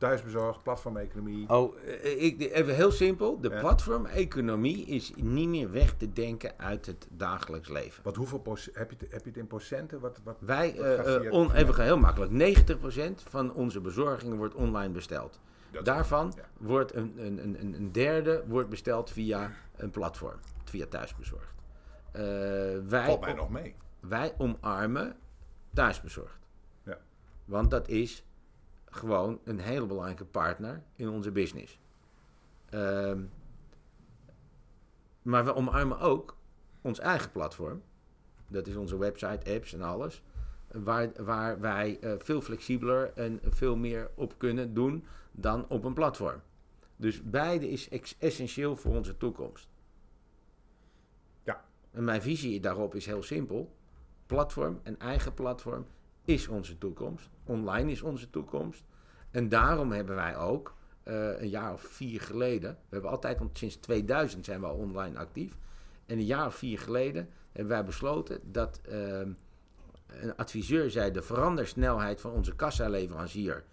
Thuisbezorgd, 0.02 0.64
platformeconomie. 0.64 1.50
Oh, 1.50 1.76
eh, 1.86 2.24
ik, 2.24 2.42
even 2.52 2.76
heel 2.76 2.92
simpel. 2.92 3.40
De 3.40 3.50
Ja. 3.50 3.60
platformeconomie 3.60 4.86
is 4.86 5.14
niet 5.16 5.48
meer 5.48 5.72
weg 5.72 5.94
te 5.98 6.14
denken 6.14 6.54
uit 6.58 6.86
het 6.86 7.08
dagelijks 7.10 7.70
leven. 7.70 8.04
Wat 8.04 8.16
hoeveel 8.16 8.42
heb, 8.74 8.92
je 8.92 8.98
het, 9.00 9.12
heb 9.12 9.22
je 9.24 9.30
het 9.30 9.38
in 9.38 9.48
procenten? 9.48 10.00
Wat, 10.00 10.20
wat, 10.24 10.38
Wij, 10.40 10.80
eh, 10.80 11.26
eh, 11.26 11.32
on, 11.34 11.52
even 11.52 11.84
heel 11.84 11.98
makkelijk, 11.98 12.32
90% 12.32 13.24
van 13.30 13.54
onze 13.54 13.82
bezorgingen 13.82 14.38
wordt 14.38 14.56
online 14.56 14.94
besteld. 14.94 15.40
dat- 15.72 15.86
Daarvan 15.86 16.34
ja. 16.36 16.44
wordt 16.58 16.96
een, 16.96 17.14
een, 17.18 17.44
een, 17.44 17.74
een 17.74 17.92
derde 17.92 18.44
wordt 18.48 18.70
besteld 18.70 19.10
via 19.10 19.52
een 19.76 19.90
platform, 19.92 20.40
via 20.64 20.86
thuisbezorgd. 20.90 21.54
Eh, 22.12 22.22
wij, 22.88 23.06
valt 23.06 23.22
mij 23.22 23.34
nog 23.34 23.50
mee. 23.50 23.76
wij 24.00 24.34
omarmen 24.38 25.16
thuisbezorgd. 25.74 26.40
Ja. 26.84 26.98
Want 27.46 27.72
dat 27.72 27.88
is 27.88 28.24
gewoon 28.91 29.39
een 29.43 29.60
hele 29.60 29.86
belangrijke 29.86 30.25
partner 30.25 30.84
in 30.95 31.10
onze 31.10 31.32
business. 31.32 31.80
Ehm, 32.69 33.23
maar 35.21 35.45
we 35.45 35.56
omarmen 35.56 35.99
ook 35.99 36.38
ons 36.82 36.99
eigen 36.99 37.32
platform. 37.32 37.82
Dat 38.47 38.67
is 38.67 38.75
onze 38.75 38.97
website, 38.97 39.54
apps 39.54 39.73
en 39.73 39.82
alles. 39.82 40.23
Waar, 40.71 41.23
waar 41.23 41.60
wij 41.60 41.99
eh, 41.99 42.13
veel 42.17 42.41
flexibeler 42.41 43.13
en 43.13 43.39
veel 43.43 43.75
meer 43.75 44.12
op 44.15 44.34
kunnen 44.38 44.73
doen 44.73 45.06
dan 45.32 45.65
op 45.69 45.84
een 45.84 45.93
platform. 45.93 46.41
Dus 46.95 47.23
beide 47.23 47.69
is 47.69 47.89
essentieel 48.19 48.75
voor 48.75 48.95
onze 48.95 49.17
toekomst. 49.17 49.69
Ja. 51.43 51.65
En 51.91 52.04
mijn 52.04 52.21
visie 52.21 52.60
daarop 52.60 52.95
is 52.95 53.06
heel 53.06 53.23
simpel. 53.23 53.75
Platform, 54.25 54.80
een 54.84 54.99
eigen 54.99 55.34
platform, 55.34 55.86
is 56.32 56.48
onze 56.48 56.78
toekomst. 56.78 57.30
Online 57.44 57.91
is 57.91 58.02
onze 58.02 58.30
toekomst. 58.30 58.84
En 59.32 59.50
daarom 59.50 59.91
hebben 59.91 60.15
wij 60.15 60.38
ook 60.38 60.76
eh, 61.04 61.41
een 61.41 61.50
jaar 61.50 61.74
of 61.74 61.82
vier 61.82 62.22
geleden, 62.22 62.72
we 62.72 62.88
hebben 62.89 63.12
altijd, 63.12 63.39
want 63.39 63.58
sinds 63.58 63.76
2000 63.76 64.46
zijn 64.46 64.60
we 64.60 64.65
al 64.65 64.76
online 64.76 65.17
actief. 65.17 65.58
En 66.06 66.17
een 66.17 66.26
jaar 66.26 66.46
of 66.46 66.56
vier 66.56 66.80
geleden 66.80 67.30
hebben 67.52 67.72
wij 67.72 67.84
besloten 67.84 68.39
dat 68.44 68.82
ehm, 68.82 69.32
een 70.08 70.36
adviseur 70.36 70.91
zei: 70.91 71.12
de 71.12 71.22
verandersnelheid 71.22 72.22
van 72.22 72.32
onze 72.32 72.56
kassaleverancier 72.56 73.63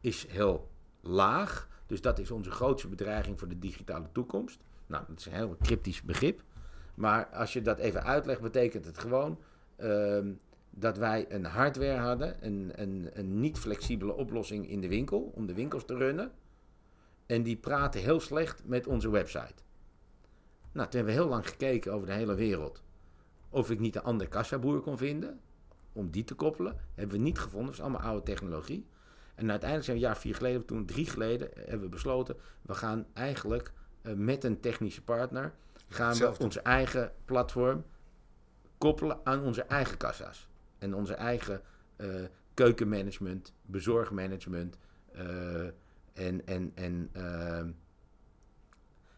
is 0.00 0.26
heel 0.26 0.70
laag. 1.00 1.68
Dus 1.86 2.00
dat 2.00 2.18
is 2.18 2.30
onze 2.30 2.50
grootste 2.50 2.88
bedreiging 2.88 3.38
voor 3.38 3.48
de 3.48 3.58
digitale 3.58 4.08
toekomst. 4.12 4.60
Nou, 4.86 5.04
dat 5.08 5.18
is 5.18 5.26
een 5.26 5.32
heel 5.32 5.56
cryptisch 5.62 6.02
begrip. 6.02 6.42
Maar 6.94 7.26
als 7.26 7.52
je 7.52 7.62
dat 7.62 7.78
even 7.78 8.04
uitlegt, 8.04 8.40
betekent 8.40 8.84
het 8.84 8.98
gewoon 8.98 9.38
ehm, 9.76 10.32
dat 10.78 10.98
wij 10.98 11.26
een 11.28 11.44
hardware 11.44 11.98
hadden, 11.98 12.46
een, 12.46 12.72
een, 12.74 13.10
een 13.12 13.40
niet 13.40 13.58
flexibele 13.58 14.14
oplossing 14.14 14.68
in 14.68 14.80
de 14.80 14.88
winkel, 14.88 15.32
om 15.34 15.46
de 15.46 15.54
winkels 15.54 15.84
te 15.84 15.96
runnen. 15.96 16.32
En 17.26 17.42
die 17.42 17.56
praten 17.56 18.00
heel 18.00 18.20
slecht 18.20 18.62
met 18.64 18.86
onze 18.86 19.10
website. 19.10 19.54
Nou, 20.72 20.88
toen 20.88 20.96
hebben 20.96 21.14
we 21.14 21.20
heel 21.20 21.28
lang 21.28 21.48
gekeken 21.48 21.92
over 21.92 22.06
de 22.06 22.12
hele 22.12 22.34
wereld. 22.34 22.82
Of 23.48 23.70
ik 23.70 23.80
niet 23.80 23.96
een 23.96 24.02
andere 24.02 24.30
kassaboer 24.30 24.80
kon 24.80 24.98
vinden, 24.98 25.40
om 25.92 26.10
die 26.10 26.24
te 26.24 26.34
koppelen. 26.34 26.76
Hebben 26.94 27.16
we 27.16 27.22
niet 27.22 27.38
gevonden, 27.38 27.66
dat 27.66 27.74
is 27.74 27.80
allemaal 27.80 28.00
oude 28.00 28.22
technologie. 28.22 28.86
En 29.34 29.50
uiteindelijk 29.50 29.84
zijn 29.84 29.96
we 29.96 30.02
een 30.02 30.08
jaar 30.08 30.20
vier 30.20 30.34
geleden, 30.34 30.66
toen 30.66 30.86
drie 30.86 31.06
geleden, 31.06 31.48
hebben 31.54 31.80
we 31.80 31.88
besloten, 31.88 32.36
we 32.62 32.74
gaan 32.74 33.06
eigenlijk 33.12 33.72
eh, 34.02 34.12
met 34.12 34.44
een 34.44 34.60
technische 34.60 35.02
partner, 35.02 35.54
gaan 35.88 36.16
we 36.16 36.38
onze 36.38 36.60
eigen 36.60 37.12
platform 37.24 37.84
koppelen 38.78 39.20
aan 39.24 39.42
onze 39.42 39.62
eigen 39.62 39.96
kassa's. 39.96 40.48
En 40.78 40.94
onze 40.94 41.14
eigen 41.14 41.60
eh, 41.96 42.08
keukenmanagement, 42.54 43.52
bezorgmanagement. 43.62 44.76
eh, 45.12 45.64
en, 46.12 46.46
en, 46.46 46.72
en, 46.74 47.08
ehm, 47.12 47.70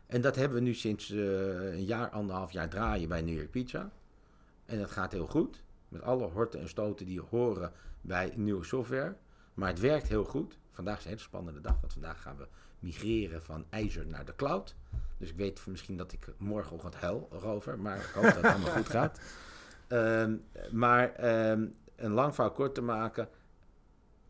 en 0.07 0.21
dat 0.21 0.37
hebben 0.37 0.59
we 0.59 0.65
nu 0.65 0.75
sinds 0.75 1.11
eh, 1.11 1.73
een 1.73 1.85
jaar, 1.85 2.09
anderhalf 2.09 2.53
jaar 2.53 2.69
draaien 2.69 3.09
bij 3.09 3.23
New 3.23 3.37
York 3.37 3.51
Pizza. 3.51 3.91
En 4.67 4.79
dat 4.79 4.91
gaat 4.91 5.13
heel 5.13 5.27
goed. 5.27 5.63
Met 5.89 6.03
alle 6.03 6.27
horten 6.27 6.61
en 6.61 6.69
stoten 6.69 7.07
die 7.07 7.21
horen 7.21 7.73
bij 8.01 8.33
nieuwe 8.37 8.65
software. 8.65 9.17
Maar 9.55 9.69
het 9.69 9.81
werkt 9.81 10.09
heel 10.09 10.25
goed. 10.25 10.59
Vandaag 10.71 10.99
is 10.99 11.05
een 11.05 11.11
hele 11.11 11.23
spannende 11.23 11.61
dag, 11.61 11.81
want 11.81 11.93
vandaag 11.93 12.23
gaan 12.23 12.37
we 12.37 12.47
migreren 12.79 13.43
van 13.43 13.65
ijzer 13.69 14.07
naar 14.07 14.25
de 14.25 14.35
cloud. 14.37 14.75
Dus 15.17 15.31
ik 15.31 15.37
weet 15.37 15.67
misschien 15.67 15.97
dat 15.97 16.13
ik 16.13 16.27
morgenochtend 16.37 16.95
huil 16.95 17.29
erover, 17.33 17.79
maar 17.79 17.97
ik 17.97 18.11
hoop 18.15 18.23
dat 18.23 18.35
het 18.35 18.45
allemaal 18.45 18.71
goed 18.71 18.89
gaat. 18.89 19.21
Ehm, 19.89 20.37
maar 20.71 21.15
ehm, 21.15 21.67
een 21.97 22.13
lang 22.13 22.35
verhaal 22.35 22.53
kort 22.53 22.75
te 22.75 22.83
maken. 22.83 23.29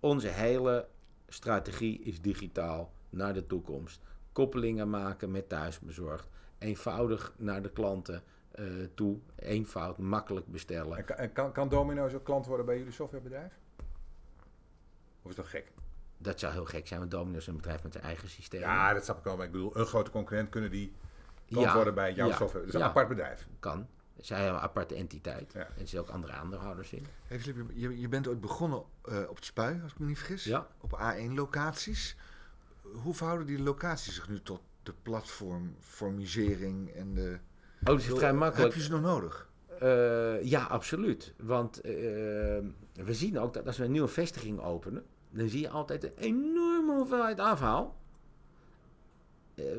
Onze 0.01 0.29
hele 0.29 0.89
strategie 1.29 2.03
is 2.03 2.21
digitaal 2.21 2.93
naar 3.11 3.35
de 3.35 3.47
toekomst. 3.47 4.01
Koppelingen 4.33 4.91
maken 4.91 5.31
met 5.31 5.49
thuisbezorgd. 5.49 6.29
Eenvoudig 6.59 7.35
naar 7.37 7.63
de 7.63 7.71
klanten 7.71 8.23
eh, 8.51 8.65
toe. 8.95 9.19
Eenvoud, 9.37 9.99
makkelijk 9.99 10.47
bestellen. 10.47 10.97
En 10.97 11.05
kan, 11.05 11.33
kan, 11.33 11.53
kan 11.53 11.69
Domino's 11.69 12.15
ook 12.15 12.25
klant 12.25 12.47
worden 12.47 12.67
bij 12.67 12.79
jullie 12.79 12.93
softwarebedrijf? 12.93 13.53
Of 15.23 15.31
is 15.31 15.37
dat 15.37 15.47
gek? 15.47 15.73
Dat 16.19 16.41
zou 16.41 16.53
heel 16.53 16.65
gek 16.65 16.87
zijn, 16.87 16.99
want 16.99 17.11
Domino's 17.11 17.41
is 17.41 17.47
een 17.47 17.57
bedrijf 17.57 17.83
met 17.83 17.93
zijn 17.93 18.05
eigen 18.05 18.29
systeem. 18.29 18.61
Ja, 18.61 18.93
dat 18.93 19.05
snap 19.05 19.19
ik 19.19 19.25
wel. 19.25 19.37
Maar 19.37 19.47
ik 19.47 19.53
bedoel, 19.53 19.77
een 19.77 19.87
grote 19.87 20.11
concurrent 20.11 20.49
kunnen 20.49 20.71
die 20.71 20.93
klant 21.47 21.67
Ja, 21.67 21.75
worden 21.75 21.95
bij 21.95 22.15
jouw 22.15 22.29
ja, 22.29 22.37
software. 22.37 22.65
Dat 22.65 22.75
is 22.75 22.81
een 22.81 22.87
apart 22.87 23.09
bedrijf. 23.09 23.49
Kan. 23.61 23.87
Zij 24.21 24.37
hebben 24.39 24.57
een 24.57 24.63
aparte 24.63 24.95
entiteit. 24.95 25.53
Ja. 25.53 25.61
En 25.61 25.67
er 25.67 25.75
zitten 25.77 26.01
ook 26.01 26.09
andere 26.09 26.33
aandeelhouders 26.33 26.93
in. 26.93 27.07
Hey, 27.27 27.41
Filip, 27.41 27.71
je, 27.75 28.01
je 28.01 28.09
bent 28.09 28.29
ooit 28.29 28.41
begonnen 28.41 28.83
eh, 29.03 29.23
op 29.29 29.37
het 29.37 29.45
Spui, 29.45 29.81
als 29.83 29.93
ik 29.93 29.99
me 29.99 30.07
niet 30.07 30.19
vergis. 30.19 30.45
Ja. 30.45 30.67
Op 30.81 31.01
A1-locaties. 31.03 32.17
Hoe 32.83 33.15
verhouden 33.15 33.47
die 33.47 33.63
locaties 33.63 34.15
zich 34.15 34.29
nu 34.29 34.43
tot 34.43 34.61
de 34.83 34.95
platformisering 35.03 36.91
en 36.91 37.15
de... 37.15 37.39
Oh, 37.81 37.87
dat 37.87 37.99
is 37.99 38.07
vrij 38.07 38.33
makkelijk. 38.33 38.73
Heb 38.73 38.83
je 38.83 38.87
ze 38.87 38.91
nog 38.91 39.01
nodig? 39.01 39.49
Eh, 39.79 40.43
ja, 40.43 40.65
absoluut. 40.65 41.35
Want 41.37 41.81
eh, 41.81 41.93
we 42.95 43.15
zien 43.15 43.39
ook 43.39 43.55
dat 43.55 43.67
als 43.67 43.79
we 43.79 43.85
een 43.85 43.93
nieuwe 43.93 44.09
vestiging 44.09 44.61
openen, 44.61 45.05
dan 45.31 45.49
zie 45.49 45.61
je 45.61 45.69
altijd 45.69 46.05
een 46.05 46.17
enorme 46.17 46.95
hoeveelheid 46.95 47.41
afhaal. 47.41 47.97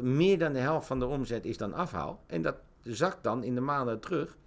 Meer 0.02 0.40
dan 0.40 0.54
de 0.54 0.60
helft 0.60 0.88
van 0.88 1.00
de 1.00 1.06
omzet 1.06 1.46
is 1.46 1.58
dan 1.58 1.74
afhaal. 1.74 2.24
En 2.28 2.42
dat 2.42 2.56
zakt 2.96 3.24
dan 3.24 3.44
in 3.44 3.56
de 3.56 3.62
maanden 3.62 4.00
terug 4.00 4.38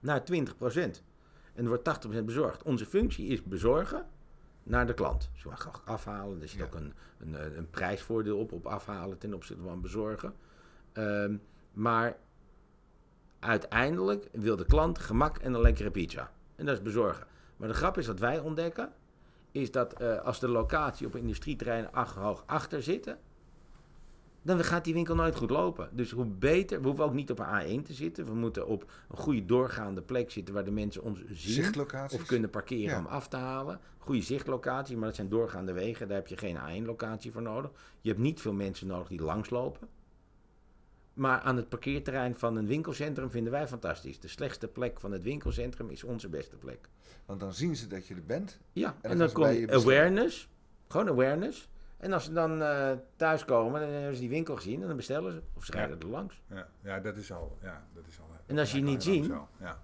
naar 0.00 0.20
20%. 0.20 0.24
En 1.54 1.64
er 1.64 1.68
wordt 1.68 2.06
80% 2.06 2.24
bezorgd. 2.24 2.62
Onze 2.62 2.86
functie 2.86 3.26
is 3.26 3.42
bezorgen 3.42 4.06
naar 4.62 4.86
de 4.86 4.94
klant. 4.94 5.30
We 5.44 5.56
gaan 5.56 5.72
afhalen. 5.84 6.42
Er 6.42 6.48
zit 6.48 6.58
Ja. 6.58 6.64
ook 6.64 6.74
een, 6.74 6.94
een, 7.18 7.56
een 7.58 7.70
prijsvoordeel 7.70 8.38
op, 8.38 8.52
op 8.52 8.66
afhalen 8.66 9.18
ten 9.18 9.34
opzichte 9.34 9.62
van 9.62 9.80
bezorgen. 9.80 10.34
Ehm, 10.92 11.36
maar 11.72 12.16
uiteindelijk 13.38 14.28
wil 14.32 14.56
de 14.56 14.64
klant 14.66 14.98
gemak 14.98 15.38
en 15.38 15.54
een 15.54 15.60
lekkere 15.60 15.90
pizza. 15.90 16.32
En 16.56 16.66
dat 16.66 16.76
is 16.76 16.82
bezorgen. 16.82 17.26
Maar 17.56 17.68
de 17.68 17.74
grap 17.74 17.98
is 17.98 18.06
dat 18.06 18.18
wij 18.18 18.38
ontdekken, 18.38 18.92
is 19.52 19.70
dat 19.70 19.92
eh, 19.92 20.20
als 20.20 20.40
de 20.40 20.48
locatie 20.48 21.06
op 21.06 21.14
een 21.14 21.20
industrieterrein 21.20 21.88
hoog 22.14 22.42
achter 22.46 22.82
zitten, 22.82 23.18
dan 24.56 24.64
gaat 24.64 24.84
die 24.84 24.94
winkel 24.94 25.14
nooit 25.14 25.36
goed 25.36 25.50
lopen. 25.50 25.88
Dus 25.92 26.10
hoe 26.10 26.24
beter, 26.24 26.80
we 26.80 26.86
hoeven 26.86 27.04
ook 27.04 27.14
niet 27.14 27.30
op 27.30 27.38
een 27.38 27.80
A1 27.80 27.82
te 27.86 27.92
zitten. 27.92 28.24
We 28.24 28.34
moeten 28.34 28.66
op 28.66 28.90
een 29.10 29.16
goede 29.16 29.44
doorgaande 29.44 30.02
plek 30.02 30.30
zitten 30.30 30.54
waar 30.54 30.64
de 30.64 30.70
mensen 30.70 31.02
ons 31.02 31.20
zien. 31.30 31.74
Of 32.12 32.26
kunnen 32.26 32.50
parkeren 32.50 32.90
Ja. 32.90 32.98
om 32.98 33.06
af 33.06 33.28
te 33.28 33.36
halen. 33.36 33.80
Goede 33.98 34.22
zichtlocatie, 34.22 34.96
maar 34.96 35.06
dat 35.06 35.16
zijn 35.16 35.28
doorgaande 35.28 35.72
wegen. 35.72 36.08
Daar 36.08 36.16
heb 36.16 36.26
je 36.26 36.36
geen 36.36 36.56
A1-locatie 36.56 37.32
voor 37.32 37.42
nodig. 37.42 37.70
Je 38.00 38.08
hebt 38.08 38.20
niet 38.22 38.40
veel 38.40 38.52
mensen 38.52 38.86
nodig 38.86 39.08
die 39.08 39.22
langslopen. 39.22 39.88
Maar 41.14 41.40
aan 41.40 41.56
het 41.56 41.68
parkeerterrein 41.68 42.34
van 42.34 42.56
een 42.56 42.66
winkelcentrum 42.66 43.30
vinden 43.30 43.52
wij 43.52 43.68
fantastisch. 43.68 44.20
De 44.20 44.28
slechtste 44.28 44.68
plek 44.68 45.00
van 45.00 45.12
het 45.12 45.22
winkelcentrum 45.22 45.90
is 45.90 46.04
onze 46.04 46.28
beste 46.28 46.56
plek. 46.56 46.88
Want 47.26 47.40
dan 47.40 47.52
zien 47.52 47.76
ze 47.76 47.86
dat 47.86 48.06
je 48.06 48.14
er 48.14 48.24
bent. 48.26 48.58
Ja, 48.72 48.96
dan 49.02 49.10
en, 49.10 49.18
dan 49.18 49.26
je 49.26 49.32
komt 49.32 49.70
awareness. 49.70 50.48
Gewoon 50.88 51.08
awareness. 51.08 51.68
En 51.98 52.12
als 52.12 52.24
ze 52.24 52.32
dan 52.32 52.62
eh 52.62 52.90
thuiskomen, 53.16 53.80
dan 53.80 53.90
hebben 53.90 54.14
ze 54.14 54.20
die 54.20 54.30
winkel 54.30 54.56
gezien 54.56 54.80
en 54.82 54.86
dan 54.86 54.96
bestellen 54.96 55.32
ze. 55.32 55.42
Of 55.54 55.64
ze 55.64 55.72
Ja. 55.72 55.78
rijden 55.78 56.00
er 56.00 56.06
langs. 56.06 56.42
Ja, 56.46 56.68
ja, 56.80 57.00
dat 57.00 57.16
is 57.16 57.32
al. 57.32 57.58
Ja, 57.62 57.86
dat 57.94 58.06
is 58.06 58.20
al 58.20 58.26
En 58.46 58.58
als 58.58 58.70
je 58.70 58.76
je 58.78 58.82
niet 58.84 59.04
Ja. 59.58 59.80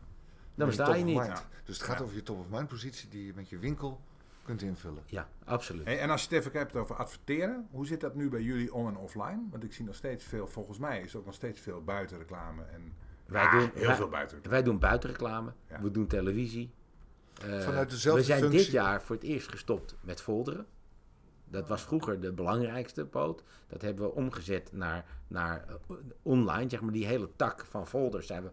Dan 0.54 0.66
besta 0.66 0.94
je 0.94 1.04
niet. 1.04 1.42
Dus 1.64 1.76
het 1.78 1.86
gaat 1.86 1.98
Ja. 1.98 2.04
over 2.04 2.16
je 2.16 2.22
top 2.22 2.38
of 2.38 2.48
mind 2.48 2.68
positie 2.68 3.08
die 3.08 3.26
je 3.26 3.32
met 3.34 3.48
je 3.48 3.58
winkel 3.58 4.00
kunt 4.42 4.62
invullen. 4.62 5.02
Ja, 5.06 5.28
absoluut. 5.44 5.84
Hey, 5.84 5.98
en 6.00 6.10
als 6.10 6.24
je 6.24 6.34
het 6.34 6.46
even 6.46 6.58
hebt 6.58 6.76
over 6.76 6.96
adverteren, 6.96 7.66
hoe 7.70 7.86
zit 7.86 8.00
dat 8.00 8.14
nu 8.14 8.28
bij 8.28 8.40
jullie 8.42 8.74
on- 8.74 8.86
en 8.88 8.96
offline? 8.96 9.40
Want 9.50 9.64
ik 9.64 9.72
zie 9.72 9.84
nog 9.84 9.94
steeds 9.94 10.24
veel, 10.24 10.46
volgens 10.46 10.78
mij 10.78 11.00
is 11.00 11.12
er 11.12 11.18
ook 11.18 11.24
nog 11.24 11.34
steeds 11.34 11.60
veel 11.60 11.82
buitenreclame. 11.84 12.62
En, 12.64 12.92
Wij 13.26 13.42
Ah, 13.42 13.52
doen- 13.52 13.70
heel 13.74 13.86
wij- 13.86 13.96
veel 13.96 14.08
buitenreclame. 14.08 14.54
Wij 14.56 14.62
doen 14.62 14.78
buitenreclame, 14.78 15.52
Ja. 15.68 15.80
we 15.80 15.90
doen 15.90 16.06
televisie. 16.06 16.70
Eh, 17.42 17.60
Vanuit 17.60 17.90
dezelfde 17.90 18.20
we 18.20 18.26
zijn 18.26 18.50
dit 18.50 18.66
jaar 18.66 19.02
voor 19.02 19.14
het 19.16 19.24
eerst 19.24 19.48
gestopt 19.48 19.96
met 20.00 20.22
folderen. 20.22 20.66
Dat 21.44 21.68
was 21.68 21.82
vroeger 21.82 22.20
de 22.20 22.32
belangrijkste 22.32 23.06
poot. 23.06 23.42
Dat 23.66 23.82
hebben 23.82 24.04
we 24.04 24.14
omgezet 24.14 24.72
naar, 24.72 25.04
naar 25.26 25.64
eh, 25.68 25.96
online. 26.22 26.70
Zeg 26.70 26.80
maar 26.80 26.92
die 26.92 27.06
hele 27.06 27.28
tak 27.36 27.64
van 27.64 27.86
folders 27.86 28.26
zijn 28.26 28.42
we 28.42 28.50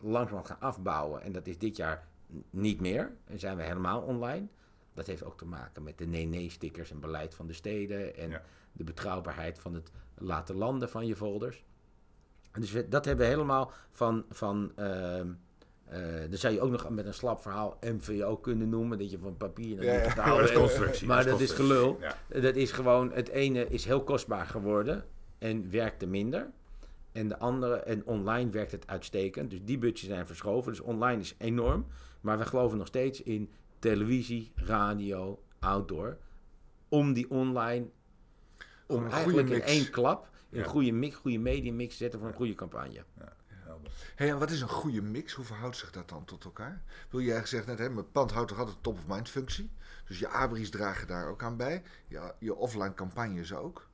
langzaam 0.00 0.44
gaan 0.44 0.60
afbouwen. 0.60 1.22
En 1.22 1.32
dat 1.32 1.46
is 1.46 1.58
dit 1.58 1.76
jaar 1.76 2.08
niet 2.50 2.80
meer. 2.80 3.12
En 3.24 3.38
zijn 3.38 3.56
we 3.56 3.62
helemaal 3.62 4.00
online. 4.00 4.46
Dat 4.94 5.06
heeft 5.06 5.24
ook 5.24 5.38
te 5.38 5.44
maken 5.46 5.82
met 5.82 5.98
de 5.98 6.06
nee-nee-stickers 6.06 6.90
en 6.90 7.00
beleid 7.00 7.34
van 7.34 7.46
de 7.46 7.52
steden. 7.52 8.16
En 8.16 8.30
Ja. 8.30 8.42
de 8.72 8.84
betrouwbaarheid 8.84 9.58
van 9.58 9.74
het 9.74 9.90
laten 10.14 10.54
landen 10.54 10.88
van 10.90 11.06
je 11.06 11.16
folders. 11.16 11.64
Dus 12.52 12.72
dat 12.88 13.04
hebben 13.04 13.24
we 13.26 13.32
helemaal 13.32 13.72
van. 13.90 14.24
van 14.30 14.72
ehm, 14.76 15.32
eh, 15.90 16.00
dan 16.28 16.38
zou 16.38 16.54
je 16.54 16.60
ook 16.60 16.70
nog 16.70 16.88
met 16.90 17.06
een 17.06 17.14
slap 17.14 17.40
verhaal 17.40 17.78
MVO 17.80 18.36
kunnen 18.36 18.68
noemen. 18.68 18.98
Dat 18.98 19.10
je 19.10 19.18
van 19.18 19.36
papier 19.36 19.76
naar 19.76 19.84
Ja, 19.84 19.92
ja. 19.92 20.02
digitaal 20.02 20.26
Maar 20.26 20.36
dat 20.36 20.44
is 20.48 20.50
wil. 20.54 20.60
constructie. 20.60 21.06
Maar 21.06 21.24
dat 21.24 21.40
is 21.40 21.50
gelul. 21.52 21.98
Ja. 22.00 22.40
Dat 22.40 22.54
is 22.56 22.72
gewoon, 22.72 23.12
het 23.12 23.28
ene 23.28 23.68
is 23.68 23.84
heel 23.84 24.04
kostbaar 24.04 24.46
geworden 24.46 25.04
en 25.38 25.70
werkte 25.70 26.06
minder. 26.06 26.50
En 27.12 27.28
de 27.28 27.38
andere, 27.38 27.74
en 27.76 28.06
online 28.06 28.50
werkt 28.50 28.72
het 28.72 28.86
uitstekend. 28.86 29.50
Dus 29.50 29.60
die 29.64 29.78
budgetten 29.78 30.08
zijn 30.14 30.26
verschoven. 30.26 30.72
Dus 30.72 30.80
online 30.80 31.20
is 31.20 31.34
enorm. 31.38 31.86
Maar 32.20 32.38
we 32.38 32.44
geloven 32.44 32.78
nog 32.78 32.86
steeds 32.86 33.22
in 33.22 33.50
televisie, 33.78 34.52
radio, 34.54 35.42
outdoor. 35.58 36.16
Om 36.88 37.12
die 37.12 37.30
online, 37.30 37.86
om 38.86 39.06
eigenlijk 39.06 39.48
in 39.50 39.62
één 39.62 39.90
klap, 39.90 40.28
Ja. 40.50 40.58
een 40.58 40.64
goede 40.64 40.92
mix, 40.92 41.14
goede 41.16 41.38
mediamix 41.38 41.90
te 41.90 41.96
zetten 41.96 42.18
voor 42.20 42.28
een 42.28 42.34
goede 42.34 42.54
campagne. 42.54 43.04
Helder. 43.82 43.92
Hey, 44.16 44.30
en 44.30 44.38
wat 44.38 44.50
is 44.50 44.60
een 44.60 44.68
goede 44.68 45.02
mix? 45.02 45.32
Hoe 45.32 45.44
verhoudt 45.44 45.76
zich 45.76 45.90
dat 45.90 46.08
dan 46.08 46.24
tot 46.24 46.44
elkaar? 46.44 46.82
Wil 47.10 47.20
jij 47.20 47.40
gezegd 47.40 47.66
net, 47.66 47.78
hè, 47.78 47.90
mijn 47.90 48.10
pand 48.12 48.30
houdt 48.32 48.48
toch 48.48 48.58
altijd 48.58 48.76
top 48.80 48.96
of 48.98 49.06
mind 49.06 49.28
functie. 49.28 49.70
Dus 50.06 50.18
je 50.18 50.28
abris 50.28 50.70
dragen 50.70 51.06
daar 51.06 51.28
ook 51.28 51.42
aan 51.42 51.56
bij. 51.56 51.82
Je, 52.08 52.32
je 52.38 52.54
offline 52.54 52.94
campagnes 52.94 53.54
ook. 53.54 53.88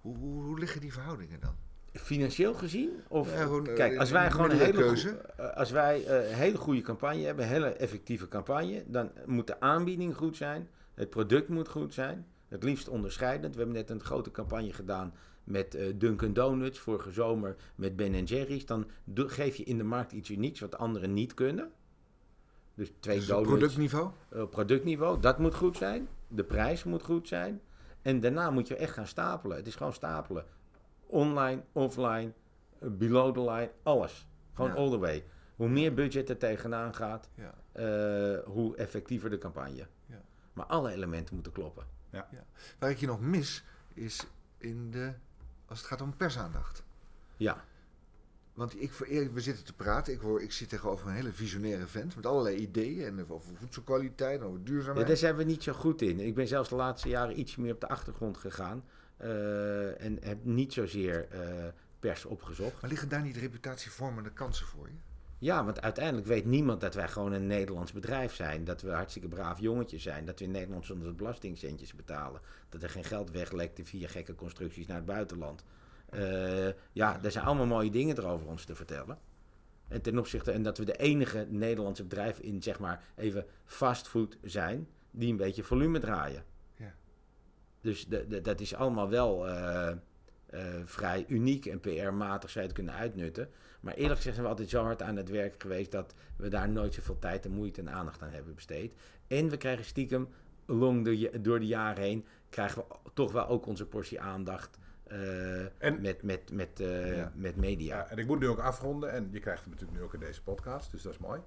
Hoe, 0.00 0.16
hoe, 0.16 0.42
hoe 0.44 0.58
liggen 0.58 0.80
die 0.80 0.92
verhoudingen 0.92 1.40
dan? 1.40 1.54
Financieel 1.92 2.54
gezien? 2.54 2.90
Of, 3.08 3.32
Ja, 3.32 3.42
gewoon, 3.42 3.66
eh, 3.66 3.74
kijk, 3.74 3.98
als 3.98 4.08
in- 4.08 4.14
wij 4.14 4.30
gewoon 4.30 4.50
een 4.50 4.58
hele, 4.58 4.96
goe- 4.96 5.16
eh, 5.36 5.56
als 5.56 5.70
wij 5.70 6.04
eh, 6.06 6.28
een 6.30 6.34
hele 6.36 6.56
goede 6.58 6.80
campagne 6.80 7.24
hebben, 7.24 7.44
een 7.44 7.50
hele 7.50 7.68
effectieve 7.68 8.28
campagne, 8.28 8.84
dan 8.86 9.10
moet 9.26 9.46
de 9.46 9.60
aanbieding 9.60 10.16
goed 10.16 10.36
zijn, 10.36 10.68
het 10.94 11.10
product 11.10 11.48
moet 11.48 11.68
goed 11.68 11.94
zijn, 11.94 12.26
het 12.48 12.62
liefst 12.62 12.88
onderscheidend. 12.88 13.52
We 13.54 13.60
hebben 13.60 13.76
net 13.78 13.90
een 13.90 14.00
grote 14.04 14.30
campagne 14.30 14.72
gedaan 14.72 15.14
met 15.44 15.74
eh, 15.74 15.92
Dunkin' 15.96 16.32
Donuts 16.32 16.78
vorige 16.78 17.10
zomer 17.12 17.56
met 17.74 17.96
Ben 17.96 18.24
Jerry's. 18.24 18.66
Dan 18.66 18.86
geef 19.14 19.56
je 19.56 19.64
in 19.64 19.78
de 19.78 19.84
markt 19.84 20.12
iets 20.12 20.30
unieks 20.30 20.60
wat 20.60 20.78
anderen 20.78 21.12
niet 21.12 21.34
kunnen. 21.34 21.70
Dus 22.74 22.92
twee 23.00 23.16
Dus 23.18 23.26
donuts 23.26 23.48
productniveau? 23.48 24.10
op 24.30 24.50
productniveau, 24.50 25.20
dat 25.20 25.38
moet 25.38 25.54
goed 25.54 25.76
zijn. 25.76 26.08
De 26.28 26.44
prijs 26.44 26.84
moet 26.84 27.02
goed 27.02 27.28
zijn. 27.28 27.60
En 28.02 28.20
daarna 28.20 28.50
moet 28.50 28.68
je 28.68 28.76
echt 28.76 28.92
gaan 28.92 29.06
stapelen. 29.06 29.56
Het 29.56 29.66
is 29.66 29.74
gewoon 29.76 29.92
stapelen. 29.92 30.44
Online, 31.06 31.62
offline, 31.72 32.32
eh, 32.78 32.88
below 32.90 33.34
the 33.34 33.40
line, 33.50 33.70
alles. 33.82 34.28
Gewoon 34.54 34.70
Ja. 34.70 34.76
all 34.76 34.90
the 34.90 34.98
way. 34.98 35.24
Hoe 35.56 35.68
meer 35.68 35.94
budget 35.94 36.28
er 36.28 36.38
tegenaan 36.38 36.94
gaat, 36.94 37.30
Ja. 37.34 37.54
hoe 38.44 38.76
effectiever 38.76 39.30
de 39.30 39.38
campagne. 39.38 39.86
Ja. 40.06 40.22
Maar 40.52 40.66
alle 40.66 40.90
elementen 40.92 41.34
moeten 41.34 41.52
kloppen. 41.52 41.84
Waar 42.78 42.90
ik 42.90 42.98
je 42.98 43.06
nog 43.06 43.20
mis, 43.20 43.64
is 43.94 44.26
in 44.58 44.90
de, 44.90 45.12
als 45.74 45.82
het 45.82 45.92
gaat 45.92 46.00
om 46.00 46.16
persaandacht. 46.16 46.82
Ja, 47.36 47.64
Want 48.54 48.82
ik, 48.82 48.92
we 48.92 49.40
zitten 49.40 49.64
te 49.64 49.72
praten. 49.72 50.12
Ik, 50.12 50.20
hoor, 50.20 50.42
ik 50.42 50.52
zit 50.52 50.68
tegenover 50.68 51.06
een 51.06 51.14
hele 51.14 51.32
visionaire 51.32 51.86
vent 51.86 52.16
met 52.16 52.26
allerlei 52.26 52.56
ideeën. 52.56 53.06
En 53.06 53.30
over 53.30 53.54
voedselkwaliteit, 53.56 54.40
en 54.40 54.46
over 54.46 54.58
ja 54.58 54.64
duurzaamheid. 54.64 55.06
daar 55.06 55.16
zijn 55.16 55.36
we 55.36 55.44
niet 55.44 55.62
zo 55.62 55.72
goed 55.72 56.02
in. 56.02 56.20
Ik 56.20 56.34
ben 56.34 56.46
zelfs 56.46 56.68
de 56.68 56.74
laatste 56.74 57.08
jaren 57.08 57.38
iets 57.38 57.56
meer 57.56 57.72
op 57.72 57.80
de 57.80 57.88
achtergrond 57.88 58.36
gegaan. 58.36 58.84
eh, 59.16 60.04
en 60.04 60.18
heb 60.22 60.44
niet 60.44 60.72
zozeer 60.72 61.28
eh, 61.28 61.72
pers 61.98 62.24
opgezocht. 62.24 62.80
Maar 62.80 62.90
liggen 62.90 63.08
daar 63.08 63.22
niet 63.22 63.36
reputatievormende 63.36 64.30
kansen 64.30 64.66
voor 64.66 64.88
je? 64.88 64.94
Ja, 65.38 65.64
want 65.64 65.80
uiteindelijk 65.82 66.26
weet 66.26 66.44
niemand 66.44 66.80
dat 66.80 66.94
wij 66.94 67.08
gewoon 67.08 67.32
een 67.32 67.46
Nederlands 67.46 67.92
bedrijf 67.92 68.34
zijn. 68.34 68.64
Dat 68.64 68.82
we 68.82 68.90
hartstikke 68.90 69.28
braaf 69.28 69.60
jongetjes 69.60 70.02
zijn. 70.02 70.24
Dat 70.24 70.38
we 70.38 70.44
in 70.44 70.50
Nederland 70.50 70.86
zonder 70.86 71.14
belastingcentjes 71.14 71.94
betalen. 71.94 72.40
Dat 72.68 72.82
er 72.82 72.90
geen 72.90 73.04
geld 73.04 73.30
weglekte 73.30 73.84
via 73.84 74.08
gekke 74.08 74.34
constructies 74.34 74.86
naar 74.86 74.96
het 74.96 75.06
buitenland. 75.06 75.64
Eh, 76.08 76.68
ja, 76.92 77.22
er 77.22 77.30
zijn 77.30 77.44
allemaal 77.44 77.66
mooie 77.66 77.90
dingen 77.90 78.16
er 78.16 78.26
over 78.26 78.46
ons 78.46 78.64
te 78.64 78.74
vertellen. 78.74 79.18
En 79.88 80.02
ten 80.02 80.18
opzichte, 80.18 80.50
en 80.52 80.62
dat 80.62 80.78
we 80.78 80.84
de 80.84 80.96
enige 80.96 81.46
Nederlandse 81.50 82.02
bedrijf 82.02 82.38
in, 82.38 82.62
zeg 82.62 82.78
maar, 82.78 83.04
even 83.16 83.46
fastfood 83.64 84.36
zijn, 84.42 84.88
die 85.10 85.30
een 85.30 85.36
beetje 85.36 85.62
volume 85.62 85.98
draaien. 85.98 86.44
Ja. 86.76 86.94
Dus 87.80 88.06
de, 88.06 88.26
de- 88.26 88.40
dat 88.40 88.60
is 88.60 88.74
allemaal 88.74 89.08
wel 89.08 89.48
eh, 89.48 89.88
eh, 89.90 89.96
vrij 90.84 91.24
uniek 91.28 91.66
en 91.66 91.80
PR-matig 91.80 92.50
zou 92.50 92.64
je 92.64 92.70
het 92.70 92.78
kunnen 92.80 92.94
uitnutten. 92.94 93.48
Maar 93.84 93.94
eerlijk 93.94 94.16
gezegd 94.16 94.34
zijn 94.34 94.46
we 94.46 94.52
altijd 94.52 94.70
zo 94.70 94.82
hard 94.82 95.02
aan 95.02 95.16
het 95.16 95.28
werk 95.28 95.62
geweest 95.62 95.90
dat 95.90 96.14
we 96.36 96.48
daar 96.48 96.68
nooit 96.68 96.94
zoveel 96.94 97.18
tijd 97.18 97.44
en 97.44 97.50
moeite 97.50 97.80
en 97.80 97.90
aandacht 97.90 98.22
aan 98.22 98.30
hebben 98.30 98.54
besteed. 98.54 98.94
En 99.26 99.48
we 99.48 99.56
krijgen 99.56 99.84
stiekem 99.84 100.28
de, 100.66 101.30
door 101.40 101.58
de 101.60 101.66
jaren 101.66 102.02
heen, 102.02 102.26
krijgen 102.48 102.82
we 102.88 103.10
toch 103.14 103.32
wel 103.32 103.46
ook 103.48 103.66
onze 103.66 103.86
portie 103.86 104.20
aandacht 104.20 104.78
eh, 105.04 105.82
En- 105.82 106.00
met, 106.00 106.22
met, 106.22 106.52
met, 106.52 106.80
eh, 106.80 107.16
Ja. 107.16 107.32
met 107.34 107.56
media. 107.56 107.96
Ja, 107.96 108.08
en 108.08 108.18
ik 108.18 108.26
moet 108.26 108.38
nu 108.40 108.48
ook 108.48 108.58
afronden. 108.58 109.12
En 109.12 109.28
je 109.30 109.40
krijgt 109.40 109.60
het 109.64 109.70
natuurlijk 109.70 109.98
nu 109.98 110.04
ook 110.04 110.14
in 110.14 110.20
deze 110.20 110.42
podcast. 110.42 110.90
Dus 110.90 111.02
dat 111.02 111.12
is 111.12 111.18
mooi. 111.18 111.40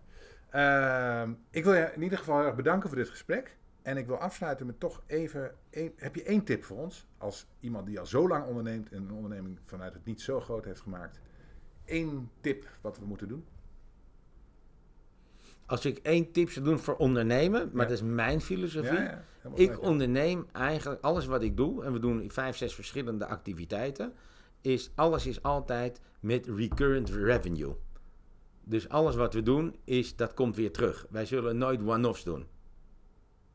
Ehm, 0.50 1.32
ik 1.50 1.64
wil 1.64 1.74
je 1.74 1.92
in 1.96 2.02
ieder 2.02 2.18
geval 2.18 2.38
heel 2.38 2.46
erg 2.46 2.56
bedanken 2.56 2.90
voor 2.90 2.98
dit 2.98 3.10
gesprek. 3.10 3.58
En 3.82 3.98
ik 3.98 4.08
wil 4.08 4.18
afsluiten 4.18 4.66
met 4.66 4.80
toch 4.80 5.04
even... 5.06 5.56
heb 5.96 6.16
je 6.16 6.24
één 6.24 6.44
tip 6.44 6.64
voor 6.64 6.78
ons? 6.78 7.08
Als 7.18 7.48
iemand 7.60 7.86
die 7.86 8.00
al 8.00 8.06
zo 8.06 8.28
lang 8.28 8.46
onderneemt... 8.46 8.92
en 8.92 8.98
een 9.04 9.12
onderneming 9.12 9.60
vanuit 9.66 9.94
het 9.94 10.06
niet 10.06 10.22
zo 10.22 10.40
groot 10.40 10.66
heeft 10.66 10.82
gemaakt. 10.82 11.20
Eén 11.88 12.30
tip 12.42 12.68
wat 12.82 13.00
we 13.00 13.06
moeten 13.06 13.28
doen? 13.28 13.46
Als 15.66 15.86
ik 15.86 15.98
één 15.98 16.32
tip 16.32 16.50
zou 16.50 16.66
doen 16.66 16.80
voor 16.80 16.96
ondernemen, 16.96 17.70
maar 17.74 17.84
Ja. 17.84 17.90
dat 17.90 18.02
is 18.02 18.04
mijn 18.04 18.42
filosofie. 18.42 18.94
Ja, 18.94 19.04
ja, 19.04 19.24
helemaal 19.42 19.60
Ik 19.60 19.82
onderneem 19.82 20.48
eigenlijk 20.52 21.02
alles 21.02 21.26
wat 21.26 21.44
ik 21.44 21.58
doe, 21.58 21.84
en 21.84 21.94
we 21.94 22.00
doen 22.00 22.32
vijf, 22.32 22.58
zes 22.58 22.76
verschillende 22.76 23.26
activiteiten, 23.26 24.14
is 24.62 24.92
alles 24.96 25.26
is 25.26 25.44
altijd 25.44 26.02
met 26.20 26.48
recurrent 26.48 27.10
revenue. 27.10 27.76
Dus 28.64 28.90
alles 28.90 29.16
wat 29.16 29.34
we 29.34 29.44
doen, 29.44 29.76
is, 29.84 30.16
dat 30.16 30.34
komt 30.34 30.56
weer 30.56 30.72
terug. 30.72 31.06
Wij 31.10 31.26
zullen 31.26 31.58
nooit 31.58 31.82
one-offs 31.82 32.24
doen. 32.24 32.46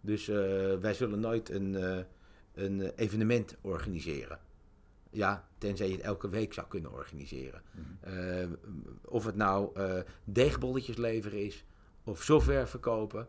Dus 0.00 0.28
eh, 0.28 0.36
wij 0.80 0.94
zullen 0.94 1.20
nooit 1.20 1.50
een, 1.50 1.74
eh, 1.74 1.98
een 2.54 2.80
evenement 2.96 3.56
organiseren. 3.60 4.38
Ja, 5.12 5.48
tenzij 5.58 5.86
je 5.88 5.92
het 5.94 6.02
elke 6.02 6.28
week 6.28 6.52
zou 6.52 6.66
kunnen 6.66 6.92
organiseren. 6.92 7.62
Eh, 8.00 8.46
of 9.04 9.24
het 9.24 9.36
nou 9.36 9.70
eh, 9.74 10.00
deegbolletjes 10.24 10.96
leveren 10.96 11.44
is, 11.44 11.64
of 12.04 12.22
software 12.22 12.66
verkopen, 12.66 13.28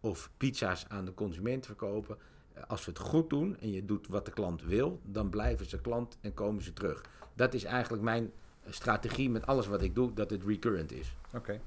of 0.00 0.30
pizza's 0.36 0.84
aan 0.88 1.04
de 1.04 1.14
consument 1.14 1.66
verkopen. 1.66 2.18
Eh, 2.52 2.62
Als 2.66 2.84
we 2.84 2.90
het 2.90 3.00
goed 3.00 3.30
doen 3.30 3.56
en 3.60 3.70
je 3.70 3.84
doet 3.84 4.06
wat 4.06 4.24
de 4.24 4.30
klant 4.32 4.62
wil, 4.62 5.00
dan 5.04 5.30
blijven 5.30 5.66
ze 5.66 5.80
klant 5.80 6.18
en 6.20 6.34
komen 6.34 6.62
ze 6.62 6.72
terug. 6.72 7.02
Dat 7.34 7.54
is 7.54 7.64
eigenlijk 7.64 8.02
mijn 8.02 8.32
strategie 8.68 9.30
met 9.30 9.46
alles 9.46 9.66
wat 9.66 9.82
ik 9.82 9.94
doe, 9.94 10.12
dat 10.12 10.30
het 10.30 10.42
recurrent 10.44 10.92
is. 10.92 11.14
Oké. 11.34 11.60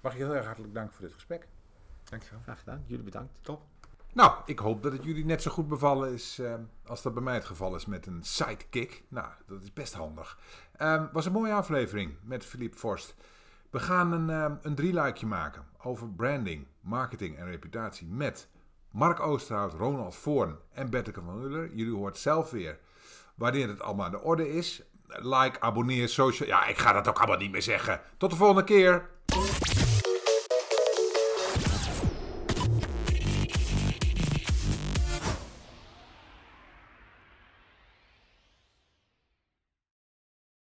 Mag 0.00 0.12
ik 0.12 0.18
je 0.18 0.24
heel 0.24 0.34
erg 0.34 0.46
hartelijk 0.46 0.74
danken 0.74 0.94
voor 0.94 1.04
dit 1.04 1.14
gesprek. 1.14 1.46
Dankjewel. 2.04 2.40
Graag 2.42 2.58
gedaan, 2.58 2.84
jullie 2.86 3.04
bedankt. 3.04 3.38
Top. 3.42 3.62
Nou, 4.18 4.32
ik 4.44 4.58
hoop 4.58 4.82
dat 4.82 4.92
het 4.92 5.04
jullie 5.04 5.24
net 5.24 5.42
zo 5.42 5.50
goed 5.50 5.68
bevallen 5.68 6.12
is 6.12 6.38
eh, 6.38 6.54
als 6.86 7.02
dat 7.02 7.14
bij 7.14 7.22
mij 7.22 7.34
het 7.34 7.44
geval 7.44 7.74
is 7.74 7.86
met 7.86 8.06
een 8.06 8.22
sidekick. 8.22 9.02
Nou, 9.08 9.26
dat 9.46 9.62
is 9.62 9.72
best 9.72 9.94
handig. 9.94 10.38
Ehm 10.76 11.06
was 11.12 11.26
een 11.26 11.32
mooie 11.32 11.52
aflevering 11.52 12.14
met 12.22 12.44
Philippe 12.44 12.78
Forst. 12.78 13.14
We 13.70 13.78
gaan 13.78 14.12
een, 14.12 14.30
ehm, 14.30 14.54
een 14.62 14.74
drieluikje 14.74 15.26
maken 15.26 15.66
over 15.82 16.08
branding, 16.08 16.66
marketing 16.80 17.36
en 17.36 17.50
reputatie 17.50 18.06
met 18.06 18.48
Mark 18.90 19.20
Oosterhout, 19.20 19.72
Ronald 19.72 20.14
Voorn 20.14 20.56
en 20.72 20.90
Betteke 20.90 21.20
van 21.22 21.42
Uller. 21.42 21.74
Jullie 21.74 21.94
hoort 21.94 22.16
zelf 22.16 22.50
weer 22.50 22.78
wanneer 23.34 23.68
het 23.68 23.80
allemaal 23.80 24.06
aan 24.06 24.10
de 24.10 24.22
orde 24.22 24.52
is. 24.52 24.82
Like, 25.06 25.60
abonneer, 25.60 26.08
social... 26.08 26.48
Ja, 26.48 26.66
ik 26.66 26.78
ga 26.78 26.92
dat 26.92 27.08
ook 27.08 27.18
allemaal 27.18 27.36
niet 27.36 27.52
meer 27.52 27.62
zeggen. 27.62 28.00
Tot 28.16 28.30
de 28.30 28.36
volgende 28.36 28.64
keer. 28.64 29.08